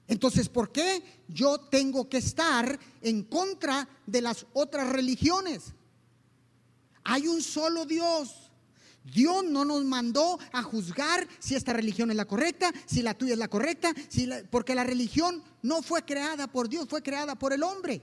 Entonces, 0.08 0.50
¿por 0.50 0.72
qué 0.72 1.04
yo 1.28 1.58
tengo 1.58 2.08
que 2.10 2.18
estar 2.18 2.80
en 3.02 3.24
contra 3.24 3.88
de 4.06 4.22
las 4.22 4.46
otras 4.54 4.90
religiones? 4.90 5.74
Hay 7.04 7.28
un 7.28 7.42
solo 7.42 7.86
Dios. 7.86 8.52
Dios 9.04 9.44
no 9.44 9.66
nos 9.66 9.84
mandó 9.84 10.40
a 10.52 10.64
juzgar 10.64 11.28
si 11.40 11.56
esta 11.56 11.74
religión 11.74 12.10
es 12.10 12.18
la 12.18 12.26
correcta, 12.26 12.72
si 12.88 13.04
la 13.04 13.14
tuya 13.14 13.34
es 13.34 13.40
la 13.40 13.48
correcta, 13.48 13.94
porque 14.50 14.74
la 14.74 14.84
religión 14.84 15.44
no 15.62 15.84
fue 15.84 16.04
creada 16.04 16.48
por 16.48 16.70
Dios, 16.70 16.88
fue 16.90 17.04
creada 17.04 17.36
por 17.36 17.54
el 17.54 17.62
hombre. 17.62 18.02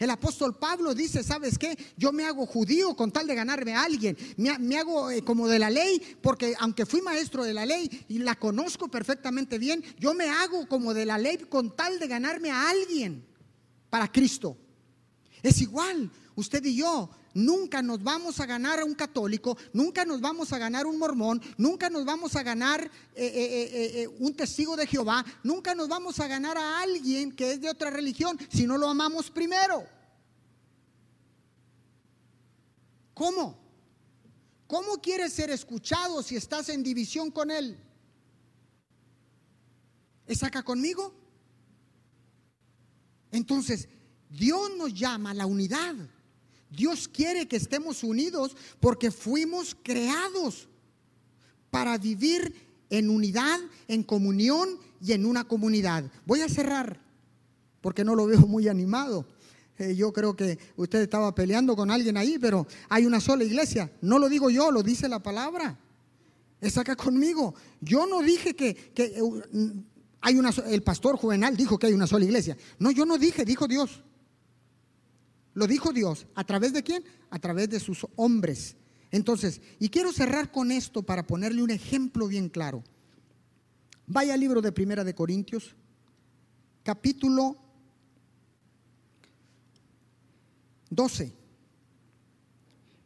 El 0.00 0.08
apóstol 0.08 0.56
Pablo 0.56 0.94
dice, 0.94 1.22
¿sabes 1.22 1.58
qué? 1.58 1.76
Yo 1.98 2.10
me 2.10 2.24
hago 2.24 2.46
judío 2.46 2.96
con 2.96 3.12
tal 3.12 3.26
de 3.26 3.34
ganarme 3.34 3.74
a 3.74 3.84
alguien. 3.84 4.16
Me, 4.38 4.78
hago 4.78 5.10
eh, 5.10 5.22
como 5.22 5.46
de 5.46 5.58
la 5.58 5.68
ley, 5.68 6.00
porque 6.22 6.54
aunque 6.58 6.86
fui 6.86 7.02
maestro 7.02 7.44
de 7.44 7.52
la 7.52 7.66
ley 7.66 8.06
y 8.08 8.18
la 8.20 8.34
conozco 8.34 8.88
perfectamente 8.88 9.58
bien, 9.58 9.84
yo 9.98 10.14
me 10.14 10.30
hago 10.30 10.66
como 10.68 10.94
de 10.94 11.04
la 11.04 11.18
ley 11.18 11.36
con 11.50 11.76
tal 11.76 11.98
de 11.98 12.08
ganarme 12.08 12.50
a 12.50 12.70
alguien 12.70 13.26
para 13.90 14.10
Cristo. 14.10 14.56
Es 15.42 15.60
igual, 15.60 16.10
usted 16.34 16.64
y 16.64 16.76
yo 16.76 17.10
nunca 17.34 17.82
nos 17.82 18.02
vamos 18.02 18.40
a 18.40 18.46
ganar 18.46 18.80
a 18.80 18.84
un 18.84 18.94
católico, 18.94 19.56
nunca 19.72 20.04
nos 20.04 20.20
vamos 20.20 20.52
a 20.52 20.58
ganar 20.58 20.86
un 20.86 20.98
mormón, 20.98 21.40
nunca 21.56 21.90
nos 21.90 22.04
vamos 22.04 22.36
a 22.36 22.42
ganar 22.42 22.90
eh, 23.14 24.00
eh, 24.04 24.08
un 24.18 24.34
testigo 24.34 24.76
de 24.76 24.86
Jehová, 24.86 25.24
nunca 25.42 25.74
nos 25.74 25.88
vamos 25.88 26.20
a 26.20 26.26
ganar 26.26 26.58
a 26.58 26.80
alguien 26.80 27.32
que 27.32 27.52
es 27.52 27.60
de 27.60 27.70
otra 27.70 27.90
religión 27.90 28.38
si 28.50 28.66
no 28.66 28.78
lo 28.78 28.88
amamos 28.88 29.30
primero. 29.30 29.84
¿Cómo? 33.14 33.58
¿Cómo 34.66 34.98
quieres 35.02 35.32
ser 35.32 35.50
escuchado 35.50 36.22
si 36.22 36.36
estás 36.36 36.68
en 36.68 36.82
división 36.82 37.30
con 37.30 37.50
él? 37.50 37.76
¿Es 40.26 40.42
acá 40.44 40.62
conmigo? 40.62 41.12
Entonces, 43.32 43.88
Dios 44.28 44.70
nos 44.76 44.94
llama 44.94 45.32
a 45.32 45.34
la 45.34 45.46
unidad. 45.46 45.96
Dios 46.70 47.08
quiere 47.08 47.48
que 47.48 47.56
estemos 47.56 48.04
unidos 48.04 48.56
porque 48.78 49.10
fuimos 49.10 49.76
creados 49.82 50.68
para 51.70 51.98
vivir 51.98 52.54
en 52.90 53.10
unidad, 53.10 53.58
en 53.88 54.02
comunión 54.02 54.78
y 55.00 55.12
en 55.12 55.24
una 55.24 55.44
comunidad. 55.44 56.04
Voy 56.26 56.40
a 56.42 56.48
cerrar 56.48 57.00
porque 57.80 58.04
no 58.04 58.14
lo 58.14 58.26
veo 58.26 58.40
muy 58.40 58.68
animado. 58.68 59.26
Eh, 59.78 59.94
yo 59.94 60.12
creo 60.12 60.36
que 60.36 60.58
usted 60.76 61.00
estaba 61.00 61.34
peleando 61.34 61.74
con 61.74 61.90
alguien 61.90 62.16
ahí, 62.16 62.38
pero 62.38 62.66
hay 62.88 63.06
una 63.06 63.20
sola 63.20 63.44
iglesia. 63.44 63.90
No 64.02 64.18
lo 64.18 64.28
digo 64.28 64.50
yo, 64.50 64.70
lo 64.70 64.82
dice 64.82 65.08
la 65.08 65.22
palabra. 65.22 65.78
Es 66.60 66.76
acá 66.76 66.94
conmigo. 66.94 67.54
Yo 67.80 68.06
no 68.06 68.20
dije 68.20 68.54
que, 68.54 68.74
que 68.74 69.04
eh, 69.04 69.72
hay 70.20 70.36
una, 70.36 70.50
el 70.66 70.82
pastor 70.82 71.16
Juvenal 71.16 71.56
dijo 71.56 71.78
que 71.78 71.86
hay 71.86 71.94
una 71.94 72.06
sola 72.06 72.24
iglesia. 72.24 72.56
No, 72.78 72.90
yo 72.90 73.06
no 73.06 73.16
dije, 73.16 73.44
dijo 73.44 73.66
Dios. 73.66 74.02
Lo 75.54 75.66
dijo 75.66 75.92
Dios. 75.92 76.26
¿A 76.34 76.44
través 76.44 76.72
de 76.72 76.82
quién? 76.82 77.04
A 77.30 77.38
través 77.38 77.68
de 77.68 77.80
sus 77.80 78.06
hombres. 78.16 78.76
Entonces, 79.10 79.60
y 79.78 79.88
quiero 79.88 80.12
cerrar 80.12 80.52
con 80.52 80.70
esto 80.70 81.02
para 81.02 81.26
ponerle 81.26 81.62
un 81.62 81.70
ejemplo 81.70 82.28
bien 82.28 82.48
claro. 82.48 82.84
Vaya 84.06 84.34
al 84.34 84.40
libro 84.40 84.60
de 84.60 84.72
Primera 84.72 85.04
de 85.04 85.14
Corintios, 85.14 85.74
capítulo 86.82 87.56
12, 90.90 91.32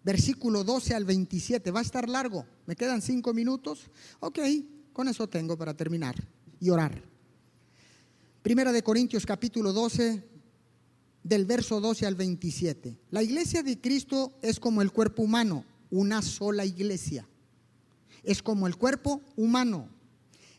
versículo 0.03 0.65
12 0.65 0.95
al 0.95 1.05
27. 1.05 1.71
Va 1.71 1.81
a 1.81 1.83
estar 1.83 2.09
largo. 2.09 2.47
¿Me 2.67 2.77
quedan 2.77 3.03
cinco 3.03 3.35
minutos? 3.35 3.91
Ok, 4.21 4.39
con 4.93 5.09
eso 5.09 5.29
tengo 5.29 5.57
para 5.57 5.75
terminar 5.75 6.15
y 6.61 6.71
orar. 6.71 7.03
Primera 8.43 8.73
de 8.73 8.83
Corintios 8.83 9.25
capítulo 9.25 9.73
12, 9.73 10.34
del 11.25 11.47
verso 11.47 11.81
12 11.81 12.07
al 12.07 12.15
27. 12.15 12.97
La 13.11 13.23
iglesia 13.23 13.63
de 13.63 13.81
Cristo 13.81 14.33
es 14.43 14.61
como 14.61 14.83
el 14.83 14.93
cuerpo 14.93 15.23
humano, 15.23 15.65
una 15.91 16.23
sola 16.23 16.65
iglesia. 16.65 17.27
Es 18.23 18.43
como 18.43 18.67
el 18.67 18.77
cuerpo 18.77 19.23
humano. 19.35 19.89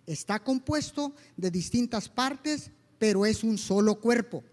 Está 0.07 0.43
compuesto 0.43 1.13
de 1.37 1.51
distintas 1.51 2.09
partes, 2.09 2.71
pero 2.97 3.25
es 3.25 3.43
un 3.43 3.57
solo 3.57 4.01
cuerpo. 4.01 4.43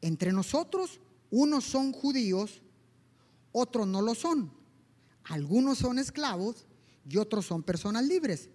Entre 0.00 0.32
nosotros, 0.32 1.00
unos 1.30 1.64
son 1.64 1.92
judíos, 1.92 2.62
otros 3.50 3.86
no 3.86 4.00
lo 4.00 4.14
son. 4.14 4.50
Algunos 5.24 5.78
son 5.78 5.98
esclavos 5.98 6.66
y 7.08 7.16
otros 7.16 7.46
son 7.46 7.64
personas 7.64 8.04
libres. 8.06 8.48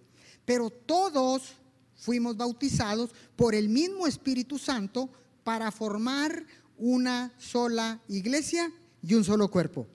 Pero 0.46 0.70
todos 0.70 1.52
fuimos 1.96 2.36
bautizados 2.36 3.10
por 3.36 3.54
el 3.54 3.68
mismo 3.68 4.06
Espíritu 4.06 4.58
Santo 4.58 5.10
para 5.44 5.70
formar 5.70 6.44
una 6.76 7.32
sola 7.38 8.00
iglesia 8.08 8.72
y 9.02 9.14
un 9.14 9.24
solo 9.24 9.50
cuerpo. 9.50 9.86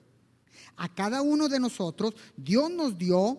A 0.76 0.94
cada 0.94 1.20
uno 1.20 1.48
de 1.48 1.60
nosotros 1.60 2.14
Dios 2.36 2.70
nos 2.70 2.96
dio 2.96 3.38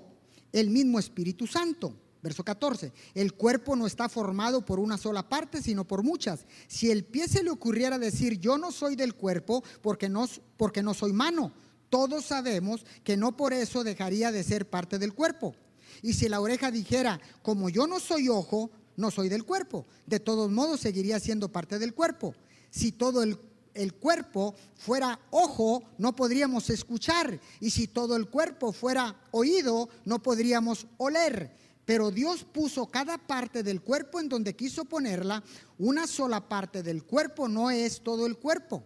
el 0.52 0.70
mismo 0.70 1.00
Espíritu 1.00 1.48
Santo. 1.48 1.96
Verso 2.22 2.44
14, 2.44 2.94
el 3.16 3.34
cuerpo 3.34 3.76
no 3.76 3.88
está 3.88 4.08
formado 4.08 4.64
por 4.64 4.80
una 4.80 5.00
sola 5.00 5.28
parte, 5.28 5.60
sino 5.60 5.88
por 5.88 6.04
muchas. 6.04 6.46
Si 6.68 6.92
el 6.92 7.04
pie 7.04 7.28
se 7.28 7.42
le 7.42 7.50
ocurriera 7.50 7.98
decir, 7.98 8.40
yo 8.40 8.60
no 8.60 8.72
soy 8.72 8.96
del 8.96 9.16
cuerpo 9.16 9.64
porque 9.82 10.08
no, 10.08 10.28
porque 10.56 10.84
no 10.84 10.94
soy 10.94 11.14
mano, 11.14 11.52
todos 11.90 12.26
sabemos 12.26 12.86
que 13.04 13.18
no 13.18 13.36
por 13.36 13.54
eso 13.54 13.84
dejaría 13.84 14.32
de 14.32 14.44
ser 14.44 14.70
parte 14.70 15.00
del 15.00 15.14
cuerpo. 15.16 15.56
Y 16.04 16.14
si 16.14 16.30
la 16.30 16.40
oreja 16.40 16.70
dijera, 16.70 17.20
como 17.42 17.70
yo 17.70 17.88
no 17.88 18.00
soy 18.00 18.30
ojo, 18.30 18.70
no 19.02 19.12
soy 19.12 19.28
del 19.28 19.44
cuerpo. 19.44 19.86
De 20.06 20.20
todos 20.20 20.50
modos, 20.50 20.80
seguiría 20.80 21.20
siendo 21.20 21.52
parte 21.52 21.80
del 21.80 21.94
cuerpo. 21.94 22.34
Si 22.70 22.94
todo 22.94 23.24
el, 23.24 23.38
el, 23.74 23.94
cuerpo 23.94 24.56
fuera 24.76 25.20
ojo, 25.32 25.84
no 25.98 26.16
podríamos 26.16 26.70
escuchar. 26.70 27.40
Y 27.60 27.72
si 27.72 27.88
todo 27.88 28.16
el 28.16 28.30
cuerpo 28.30 28.72
fuera 28.72 29.20
oído, 29.32 29.90
no 30.06 30.22
podríamos 30.22 30.88
oler. 30.98 31.52
Pero 31.84 32.12
Dios 32.12 32.46
puso 32.46 32.86
cada 32.86 33.18
parte 33.18 33.64
del 33.64 33.82
cuerpo 33.82 34.20
en 34.20 34.30
donde 34.30 34.56
quiso 34.56 34.86
ponerla. 34.86 35.44
Una 35.78 36.08
sola 36.08 36.48
parte 36.48 36.84
del 36.84 37.04
cuerpo 37.04 37.50
no 37.50 37.72
es 37.72 38.02
todo 38.02 38.26
el 38.28 38.38
cuerpo. 38.38 38.84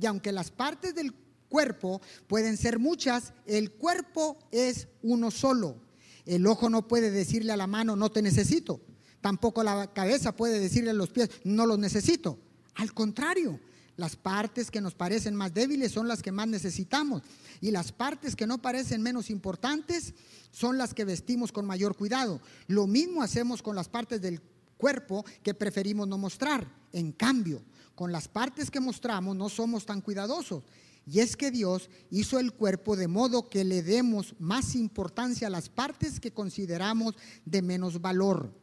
Y 0.00 0.06
aunque 0.06 0.32
las 0.32 0.50
partes 0.50 0.94
del 0.94 1.12
cuerpo 1.48 2.00
pueden 2.26 2.56
ser 2.56 2.78
muchas, 2.78 3.32
el 3.46 3.72
cuerpo 3.72 4.38
es 4.50 4.88
uno 5.02 5.30
solo. 5.30 5.76
El 6.24 6.46
ojo 6.46 6.68
no 6.68 6.86
puede 6.86 7.10
decirle 7.10 7.52
a 7.52 7.56
la 7.56 7.66
mano, 7.66 7.96
no 7.96 8.10
te 8.10 8.22
necesito. 8.22 8.80
Tampoco 9.20 9.62
la 9.62 9.92
cabeza 9.92 10.34
puede 10.34 10.60
decirle 10.60 10.90
a 10.90 10.94
los 10.94 11.10
pies, 11.10 11.30
no 11.44 11.66
los 11.66 11.78
necesito. 11.78 12.38
Al 12.74 12.92
contrario, 12.94 13.58
las 13.96 14.14
partes 14.14 14.70
que 14.70 14.80
nos 14.80 14.94
parecen 14.94 15.34
más 15.34 15.52
débiles 15.52 15.90
son 15.90 16.06
las 16.06 16.22
que 16.22 16.30
más 16.30 16.46
necesitamos. 16.46 17.22
Y 17.60 17.72
las 17.72 17.90
partes 17.90 18.36
que 18.36 18.46
no 18.46 18.58
parecen 18.58 19.02
menos 19.02 19.28
importantes 19.28 20.14
son 20.52 20.78
las 20.78 20.94
que 20.94 21.04
vestimos 21.04 21.50
con 21.50 21.66
mayor 21.66 21.96
cuidado. 21.96 22.40
Lo 22.68 22.86
mismo 22.86 23.22
hacemos 23.22 23.60
con 23.60 23.74
las 23.74 23.88
partes 23.88 24.22
del 24.22 24.40
cuerpo 24.76 25.24
que 25.42 25.52
preferimos 25.52 26.06
no 26.06 26.16
mostrar. 26.16 26.72
En 26.92 27.10
cambio, 27.10 27.60
con 27.96 28.12
las 28.12 28.28
partes 28.28 28.70
que 28.70 28.78
mostramos 28.78 29.34
no 29.34 29.48
somos 29.48 29.84
tan 29.84 30.00
cuidadosos. 30.00 30.62
Y 31.04 31.18
es 31.18 31.36
que 31.36 31.50
Dios 31.50 31.90
hizo 32.10 32.38
el 32.38 32.52
cuerpo 32.52 32.94
de 32.94 33.08
modo 33.08 33.48
que 33.48 33.64
le 33.64 33.82
demos 33.82 34.36
más 34.38 34.76
importancia 34.76 35.48
a 35.48 35.50
las 35.50 35.68
partes 35.68 36.20
que 36.20 36.30
consideramos 36.30 37.16
de 37.44 37.62
menos 37.62 38.00
valor. 38.00 38.54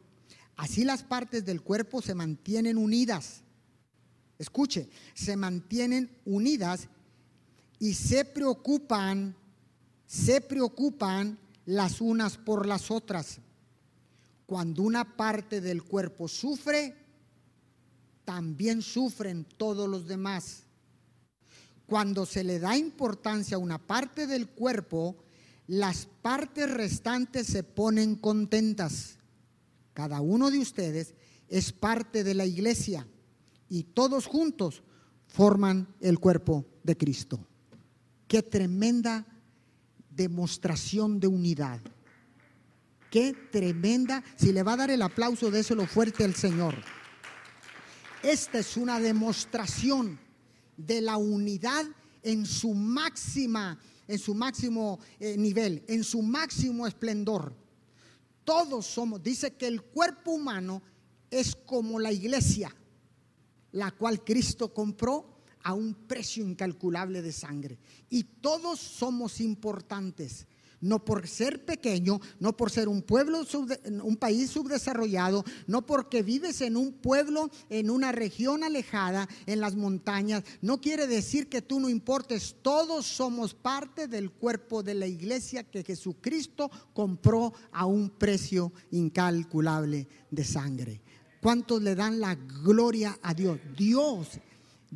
Así 0.56 0.84
las 0.84 1.02
partes 1.02 1.44
del 1.44 1.62
cuerpo 1.62 2.00
se 2.00 2.14
mantienen 2.14 2.78
unidas. 2.78 3.42
Escuche, 4.38 4.88
se 5.14 5.36
mantienen 5.36 6.10
unidas 6.24 6.88
y 7.78 7.94
se 7.94 8.24
preocupan, 8.24 9.34
se 10.06 10.40
preocupan 10.40 11.38
las 11.66 12.00
unas 12.00 12.38
por 12.38 12.66
las 12.66 12.90
otras. 12.90 13.38
Cuando 14.46 14.82
una 14.82 15.16
parte 15.16 15.60
del 15.60 15.82
cuerpo 15.82 16.28
sufre, 16.28 16.96
también 18.24 18.82
sufren 18.82 19.44
todos 19.44 19.88
los 19.88 20.06
demás. 20.06 20.62
Cuando 21.86 22.26
se 22.26 22.44
le 22.44 22.58
da 22.58 22.76
importancia 22.76 23.56
a 23.56 23.60
una 23.60 23.78
parte 23.78 24.26
del 24.26 24.48
cuerpo, 24.48 25.16
las 25.66 26.06
partes 26.22 26.70
restantes 26.70 27.46
se 27.46 27.62
ponen 27.62 28.16
contentas. 28.16 29.18
Cada 29.96 30.20
uno 30.20 30.50
de 30.50 30.58
ustedes 30.58 31.14
es 31.48 31.72
parte 31.72 32.22
de 32.22 32.34
la 32.34 32.44
iglesia 32.44 33.08
y 33.70 33.82
todos 33.82 34.26
juntos 34.26 34.82
forman 35.26 35.88
el 36.02 36.18
cuerpo 36.18 36.66
de 36.82 36.98
Cristo. 36.98 37.40
Qué 38.28 38.42
tremenda 38.42 39.26
demostración 40.10 41.18
de 41.18 41.28
unidad. 41.28 41.80
Qué 43.10 43.32
tremenda, 43.50 44.22
si 44.36 44.52
le 44.52 44.62
va 44.62 44.74
a 44.74 44.76
dar 44.76 44.90
el 44.90 45.00
aplauso, 45.00 45.50
lo 45.50 45.86
fuerte 45.86 46.24
al 46.24 46.34
Señor. 46.34 46.74
Esta 48.22 48.58
es 48.58 48.76
una 48.76 49.00
demostración 49.00 50.20
de 50.76 51.00
la 51.00 51.16
unidad 51.16 51.86
en 52.22 52.44
su 52.44 52.74
máxima, 52.74 53.80
en 54.06 54.18
su 54.18 54.34
máximo 54.34 55.00
eh, 55.18 55.38
nivel, 55.38 55.84
en 55.88 56.04
su 56.04 56.20
máximo 56.20 56.86
esplendor. 56.86 57.64
Todos 58.46 58.86
somos, 58.86 59.20
dice 59.20 59.54
que 59.54 59.66
el 59.66 59.82
cuerpo 59.82 60.30
humano 60.30 60.80
es 61.28 61.56
como 61.56 61.98
la 61.98 62.12
iglesia, 62.12 62.72
la 63.72 63.90
cual 63.90 64.22
Cristo 64.22 64.72
compró 64.72 65.40
a 65.64 65.74
un 65.74 65.92
precio 65.92 66.44
incalculable 66.44 67.22
de 67.22 67.32
sangre. 67.32 67.76
Y 68.08 68.22
todos 68.22 68.78
somos 68.78 69.40
importantes 69.40 70.46
no 70.86 71.04
por 71.04 71.26
ser 71.26 71.64
pequeño, 71.64 72.20
no 72.38 72.56
por 72.56 72.70
ser 72.70 72.88
un 72.88 73.02
pueblo, 73.02 73.42
un 74.02 74.16
país 74.16 74.50
subdesarrollado, 74.50 75.44
no 75.66 75.84
porque 75.84 76.22
vives 76.22 76.60
en 76.60 76.76
un 76.76 76.92
pueblo, 76.92 77.50
en 77.68 77.90
una 77.90 78.12
región 78.12 78.64
alejada, 78.64 79.28
en 79.46 79.60
las 79.60 79.74
montañas, 79.74 80.44
no 80.62 80.80
quiere 80.80 81.06
decir 81.06 81.48
que 81.48 81.62
tú 81.62 81.80
no 81.80 81.88
importes, 81.88 82.56
todos 82.62 83.06
somos 83.06 83.54
parte 83.54 84.08
del 84.08 84.30
cuerpo 84.30 84.82
de 84.82 84.94
la 84.94 85.06
iglesia 85.06 85.64
que 85.64 85.82
Jesucristo 85.84 86.70
compró 86.92 87.52
a 87.72 87.86
un 87.86 88.10
precio 88.10 88.72
incalculable 88.90 90.08
de 90.30 90.44
sangre. 90.44 91.02
¿Cuántos 91.42 91.82
le 91.82 91.94
dan 91.94 92.20
la 92.20 92.34
gloria 92.34 93.18
a 93.22 93.34
Dios? 93.34 93.58
Dios 93.76 94.40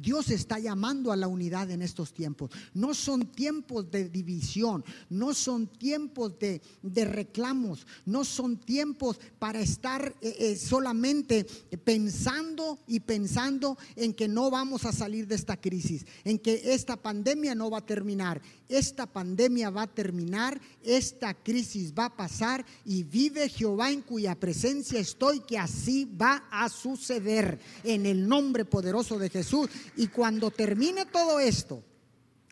Dios 0.00 0.30
está 0.30 0.58
llamando 0.58 1.12
a 1.12 1.16
la 1.16 1.28
unidad 1.28 1.70
en 1.70 1.82
estos 1.82 2.12
tiempos. 2.12 2.50
No 2.74 2.94
son 2.94 3.26
tiempos 3.32 3.90
de 3.90 4.08
división, 4.08 4.84
no 5.08 5.34
son 5.34 5.66
tiempos 5.66 6.38
de, 6.38 6.60
reclamos, 7.04 7.86
no 8.06 8.24
son 8.24 8.56
tiempos 8.56 9.18
para 9.38 9.60
estar 9.60 10.14
eh, 10.20 10.36
eh, 10.38 10.56
solamente 10.56 11.44
pensando 11.84 12.78
y 12.86 13.00
pensando 13.00 13.76
en 13.96 14.14
que 14.14 14.28
no 14.28 14.50
vamos 14.50 14.84
a 14.84 14.92
salir 14.92 15.26
de 15.26 15.34
esta 15.34 15.56
crisis, 15.56 16.06
en 16.24 16.38
que 16.38 16.72
esta 16.72 16.96
pandemia 16.96 17.54
no 17.54 17.70
va 17.70 17.78
a 17.78 17.86
terminar. 17.86 18.40
Esta 18.68 19.06
pandemia 19.06 19.70
va 19.70 19.82
a 19.82 19.92
terminar, 19.92 20.60
esta 20.82 21.34
crisis 21.34 21.92
va 21.92 22.06
a 22.06 22.16
pasar 22.16 22.64
y 22.84 23.02
vive 23.02 23.48
Jehová 23.48 23.90
en 23.90 24.02
cuya 24.02 24.34
presencia 24.34 25.00
estoy, 25.00 25.40
que 25.40 25.58
así 25.58 26.04
va 26.04 26.44
a 26.50 26.68
suceder 26.68 27.58
en 27.82 28.06
el 28.06 28.28
nombre 28.28 28.64
poderoso 28.64 29.18
de 29.18 29.28
Jesús. 29.28 29.68
Y 29.96 30.08
cuando 30.08 30.50
termine 30.50 31.06
todo 31.06 31.40
esto, 31.40 31.82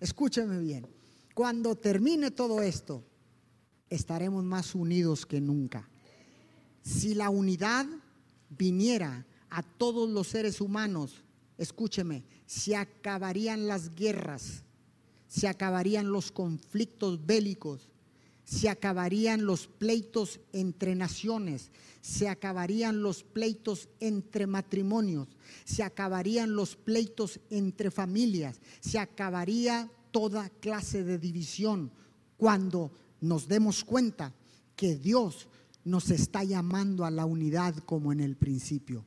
escúcheme 0.01 0.59
bien, 0.59 0.87
cuando 1.35 1.77
termine 1.77 2.31
todo 2.31 2.63
esto, 2.63 3.05
estaremos 3.89 4.45
más 4.45 4.75
unidos 4.75 5.25
que 5.25 5.41
nunca. 5.41 5.89
Si 6.83 7.15
la 7.15 7.31
unidad 7.31 7.87
viniera 8.51 9.27
a 9.51 9.63
todos 9.63 10.09
los 10.09 10.29
seres 10.29 10.61
humanos, 10.61 11.23
escúcheme, 11.57 12.25
se 12.47 12.77
acabarían 12.77 13.67
las 13.67 13.95
guerras, 13.95 14.65
se 15.27 15.49
acabarían 15.49 16.11
los 16.11 16.33
conflictos 16.33 17.25
bélicos, 17.25 17.91
se 18.49 18.71
acabarían 18.71 19.45
los 19.45 19.67
pleitos 19.67 20.41
entre 20.55 20.95
naciones, 20.95 21.71
se 22.01 22.31
acabarían 22.31 23.03
los 23.03 23.23
pleitos 23.23 23.91
entre 24.01 24.47
matrimonios, 24.47 25.29
se 25.67 25.83
acabarían 25.83 26.55
los 26.55 26.75
pleitos 26.75 27.41
entre 27.51 27.91
familias, 27.91 28.63
se 28.81 28.99
acabaría 28.99 29.91
toda 30.13 30.49
clase 30.49 31.05
de 31.05 31.19
división 31.19 31.93
cuando 32.39 32.91
nos 33.21 33.49
demos 33.49 33.85
cuenta 33.85 34.33
que 34.77 34.97
Dios 34.97 35.47
nos 35.85 36.11
está 36.11 36.43
llamando 36.43 37.05
a 37.05 37.11
la 37.11 37.27
unidad 37.27 37.77
como 37.85 38.13
en 38.13 38.21
el 38.21 38.35
principio. 38.35 39.05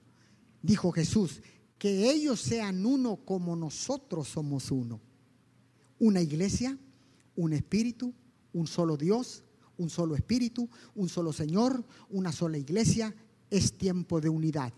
Dijo 0.61 0.91
Jesús, 0.91 1.41
que 1.79 2.11
ellos 2.11 2.39
sean 2.39 2.85
uno 2.85 3.15
como 3.25 3.55
nosotros 3.55 4.27
somos 4.27 4.69
uno. 4.69 5.01
Una 5.97 6.21
iglesia, 6.21 6.77
un 7.35 7.53
espíritu, 7.53 8.13
un 8.53 8.67
solo 8.67 8.97
Dios, 8.97 9.43
un 9.77 9.89
solo 9.89 10.15
espíritu, 10.15 10.69
un 10.95 11.09
solo 11.09 11.33
Señor, 11.33 11.83
una 12.09 12.31
sola 12.31 12.57
iglesia. 12.57 13.13
Es 13.49 13.73
tiempo 13.73 14.21
de 14.21 14.29
unidad. 14.29 14.73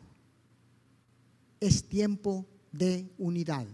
Es 1.59 1.87
tiempo 1.87 2.45
de 2.71 3.09
unidad. 3.17 3.67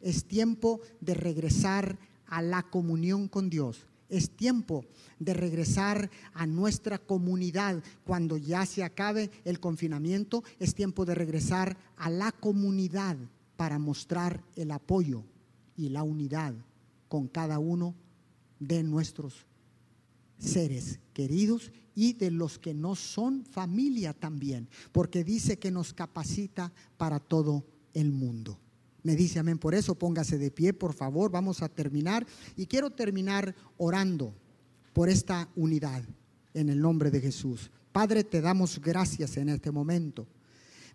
Es 0.00 0.24
tiempo 0.24 0.80
de 1.00 1.14
regresar 1.14 1.98
a 2.26 2.42
la 2.42 2.62
comunión 2.64 3.28
con 3.28 3.48
Dios. 3.48 3.86
Es 4.08 4.30
tiempo 4.30 4.84
de 5.18 5.34
regresar 5.34 6.10
a 6.32 6.46
nuestra 6.46 6.98
comunidad 6.98 7.82
cuando 8.04 8.36
ya 8.36 8.64
se 8.66 8.84
acabe 8.84 9.30
el 9.44 9.58
confinamiento. 9.58 10.44
Es 10.60 10.74
tiempo 10.74 11.04
de 11.04 11.14
regresar 11.14 11.76
a 11.96 12.10
la 12.10 12.30
comunidad 12.32 13.16
para 13.56 13.78
mostrar 13.78 14.44
el 14.54 14.70
apoyo 14.70 15.24
y 15.76 15.88
la 15.88 16.02
unidad 16.02 16.54
con 17.08 17.26
cada 17.26 17.58
uno 17.58 17.94
de 18.58 18.82
nuestros 18.82 19.46
seres 20.38 21.00
queridos 21.12 21.72
y 21.94 22.12
de 22.12 22.30
los 22.30 22.58
que 22.58 22.74
no 22.74 22.94
son 22.94 23.44
familia 23.44 24.12
también, 24.12 24.68
porque 24.92 25.24
dice 25.24 25.58
que 25.58 25.70
nos 25.70 25.92
capacita 25.92 26.72
para 26.96 27.18
todo 27.18 27.64
el 27.94 28.12
mundo. 28.12 28.58
Me 29.02 29.16
dice 29.16 29.38
amén 29.38 29.58
por 29.58 29.74
eso, 29.74 29.94
póngase 29.94 30.36
de 30.36 30.50
pie, 30.50 30.72
por 30.72 30.92
favor, 30.92 31.30
vamos 31.30 31.62
a 31.62 31.68
terminar. 31.68 32.26
Y 32.56 32.66
quiero 32.66 32.90
terminar 32.90 33.54
orando 33.78 34.34
por 34.92 35.08
esta 35.08 35.48
unidad 35.54 36.02
en 36.54 36.68
el 36.68 36.80
nombre 36.80 37.10
de 37.10 37.20
Jesús. 37.20 37.70
Padre, 37.92 38.24
te 38.24 38.40
damos 38.40 38.80
gracias 38.80 39.36
en 39.36 39.48
este 39.48 39.70
momento. 39.70 40.26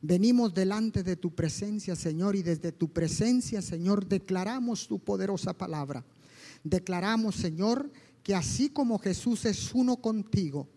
Venimos 0.02 0.54
delante 0.54 1.04
de 1.04 1.16
tu 1.16 1.34
presencia, 1.34 1.96
Señor, 1.96 2.36
y 2.36 2.44
desde 2.44 2.72
tu 2.72 2.90
presencia, 2.92 3.62
Señor, 3.62 4.06
declaramos 4.06 4.88
tu 4.88 5.00
poderosa 5.00 5.54
palabra. 5.54 6.04
Declaramos, 6.64 7.36
Señor, 7.36 7.92
que 8.24 8.36
así 8.36 8.70
como 8.70 9.00
Jesús 9.00 9.46
es 9.46 9.74
uno 9.74 9.98
contigo, 9.98 10.68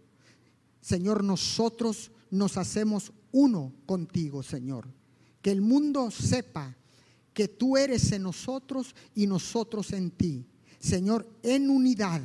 Señor, 0.81 1.25
nosotros 1.25 2.11
nos 2.31 2.57
hacemos 2.57 3.13
uno 3.33 3.73
contigo, 3.87 4.43
Señor. 4.43 4.89
Que 5.41 5.51
el 5.51 5.61
mundo 5.61 6.11
sepa 6.11 6.77
que 7.33 7.49
tú 7.49 7.77
eres 7.77 8.13
en 8.13 8.23
nosotros 8.23 8.95
y 9.15 9.27
nosotros 9.27 9.93
en 9.93 10.11
ti. 10.11 10.47
Señor, 10.79 11.27
en 11.43 11.71
unidad, 11.71 12.23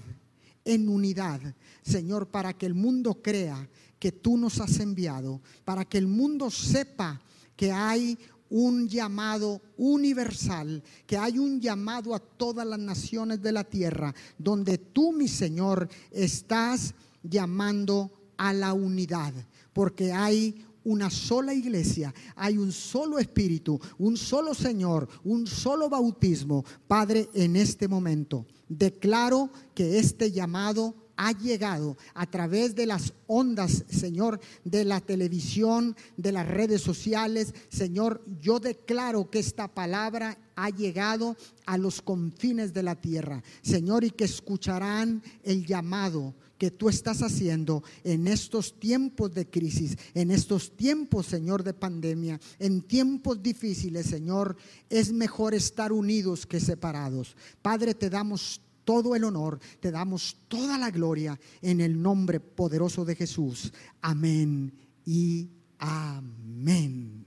en 0.66 0.90
unidad, 0.90 1.42
Señor, 1.82 2.28
para 2.28 2.54
que 2.54 2.66
el 2.66 2.74
mundo 2.74 3.22
crea 3.22 3.70
que 3.98 4.12
tú 4.12 4.38
nos 4.38 4.60
has 4.60 4.80
enviado, 4.80 5.42
para 5.66 5.86
que 5.86 5.98
el 5.98 6.08
mundo 6.08 6.52
sepa 6.52 7.22
que 7.56 7.72
hay 7.72 8.18
un 8.50 8.88
llamado 8.88 9.62
universal, 9.78 10.84
que 11.06 11.18
hay 11.18 11.38
un 11.38 11.60
llamado 11.60 12.16
a 12.16 12.20
todas 12.20 12.66
las 12.66 12.80
naciones 12.80 13.42
de 13.42 13.52
la 13.52 13.64
tierra, 13.64 14.14
donde 14.38 14.78
tú, 14.78 15.12
mi 15.12 15.28
Señor, 15.28 15.88
estás 16.12 16.94
llamando 17.24 18.12
a 18.38 18.54
la 18.54 18.74
unidad, 18.74 19.34
porque 19.74 20.12
hay 20.12 20.66
una 20.84 21.10
sola 21.10 21.54
iglesia, 21.54 22.14
hay 22.36 22.58
un 22.58 22.72
solo 22.72 23.20
espíritu, 23.20 23.80
un 23.98 24.18
solo 24.18 24.54
Señor, 24.54 25.08
un 25.24 25.46
solo 25.46 25.90
bautismo. 25.90 26.64
Padre, 26.88 27.30
en 27.34 27.56
este 27.56 27.88
momento 27.88 28.46
declaro 28.70 29.50
que 29.74 30.00
este 30.00 30.32
llamado 30.32 30.96
ha 31.22 31.34
llegado 31.34 31.98
a 32.14 32.26
través 32.28 32.76
de 32.76 32.86
las 32.86 33.14
ondas, 33.28 33.84
Señor, 33.90 34.40
de 34.64 34.86
la 34.86 35.02
televisión, 35.02 35.98
de 36.16 36.32
las 36.32 36.48
redes 36.48 36.82
sociales. 36.82 37.54
Señor, 37.68 38.24
yo 38.40 38.62
declaro 38.62 39.30
que 39.30 39.40
esta 39.40 39.68
palabra 39.68 40.38
ha 40.56 40.70
llegado 40.70 41.36
a 41.66 41.78
los 41.78 42.02
confines 42.02 42.74
de 42.74 42.84
la 42.84 42.96
tierra. 42.96 43.44
Señor, 43.62 44.06
y 44.06 44.12
que 44.12 44.24
escucharán 44.24 45.22
el 45.44 45.66
llamado 45.66 46.36
que 46.58 46.72
tú 46.72 46.88
estás 46.88 47.22
haciendo 47.22 47.84
en 48.06 48.26
estos 48.26 48.80
tiempos 48.80 49.34
de 49.34 49.46
crisis, 49.46 49.98
en 50.14 50.32
estos 50.32 50.72
tiempos, 50.78 51.26
Señor, 51.26 51.64
de 51.64 51.74
pandemia, 51.74 52.40
en 52.60 52.82
tiempos 52.82 53.44
difíciles, 53.44 54.06
Señor, 54.06 54.56
es 54.90 55.12
mejor 55.12 55.54
estar 55.54 55.92
unidos 55.92 56.46
que 56.46 56.62
separados. 56.62 57.36
Padre, 57.62 57.94
te 57.94 58.10
damos 58.10 58.62
todo 58.84 59.16
el 59.16 59.24
honor, 59.24 59.60
te 59.80 59.92
damos 59.92 60.38
toda 60.48 60.78
la 60.78 60.92
gloria 60.92 61.40
en 61.62 61.82
el 61.82 62.02
nombre 62.02 62.40
poderoso 62.40 63.06
de 63.06 63.16
Jesús. 63.16 63.72
Amén 64.02 64.74
y 65.06 65.50
amén. 65.78 67.26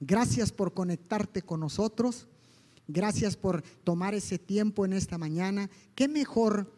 Gracias 0.00 0.52
por 0.52 0.74
conectarte 0.74 1.42
con 1.42 1.60
nosotros. 1.60 2.28
Gracias 2.86 3.36
por 3.36 3.62
tomar 3.84 4.14
ese 4.14 4.38
tiempo 4.38 4.84
en 4.84 4.92
esta 4.92 5.18
mañana. 5.18 5.68
Qué 5.94 6.08
mejor 6.08 6.72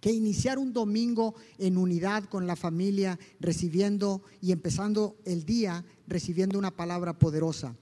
que 0.00 0.12
iniciar 0.12 0.58
un 0.58 0.72
domingo 0.72 1.34
en 1.58 1.76
unidad 1.76 2.24
con 2.24 2.46
la 2.46 2.56
familia, 2.56 3.18
recibiendo 3.38 4.22
y 4.40 4.52
empezando 4.52 5.16
el 5.24 5.44
día 5.44 5.84
recibiendo 6.10 6.58
una 6.58 6.72
palabra 6.72 7.18
poderosa. 7.18 7.76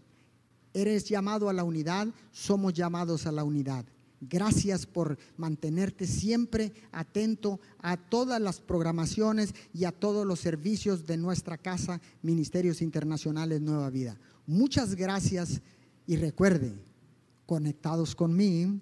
Eres 0.75 1.05
llamado 1.09 1.49
a 1.49 1.53
la 1.53 1.65
unidad, 1.65 2.09
somos 2.31 2.75
llamados 2.75 3.27
a 3.27 3.33
la 3.33 3.43
unidad. 3.43 3.85
Gracias 4.21 4.85
por 4.87 5.17
mantenerte 5.37 6.07
siempre 6.07 6.73
atento 6.91 7.61
a 7.81 7.97
todas 7.97 8.41
las 8.41 8.61
programaciones 8.61 9.55
y 9.73 9.85
a 9.85 9.93
todos 9.93 10.27
los 10.27 10.41
servicios 10.41 11.07
de 11.07 11.17
nuestra 11.17 11.57
casa, 11.57 12.01
Ministerios 12.23 12.83
Internacionales 12.83 13.61
Nueva 13.61 13.91
Vida. 13.91 14.19
Muchas 14.47 14.95
gracias 14.97 15.61
y 16.07 16.17
recuerde, 16.17 16.75
conectados 17.47 18.17
con 18.17 18.35
mí, 18.35 18.81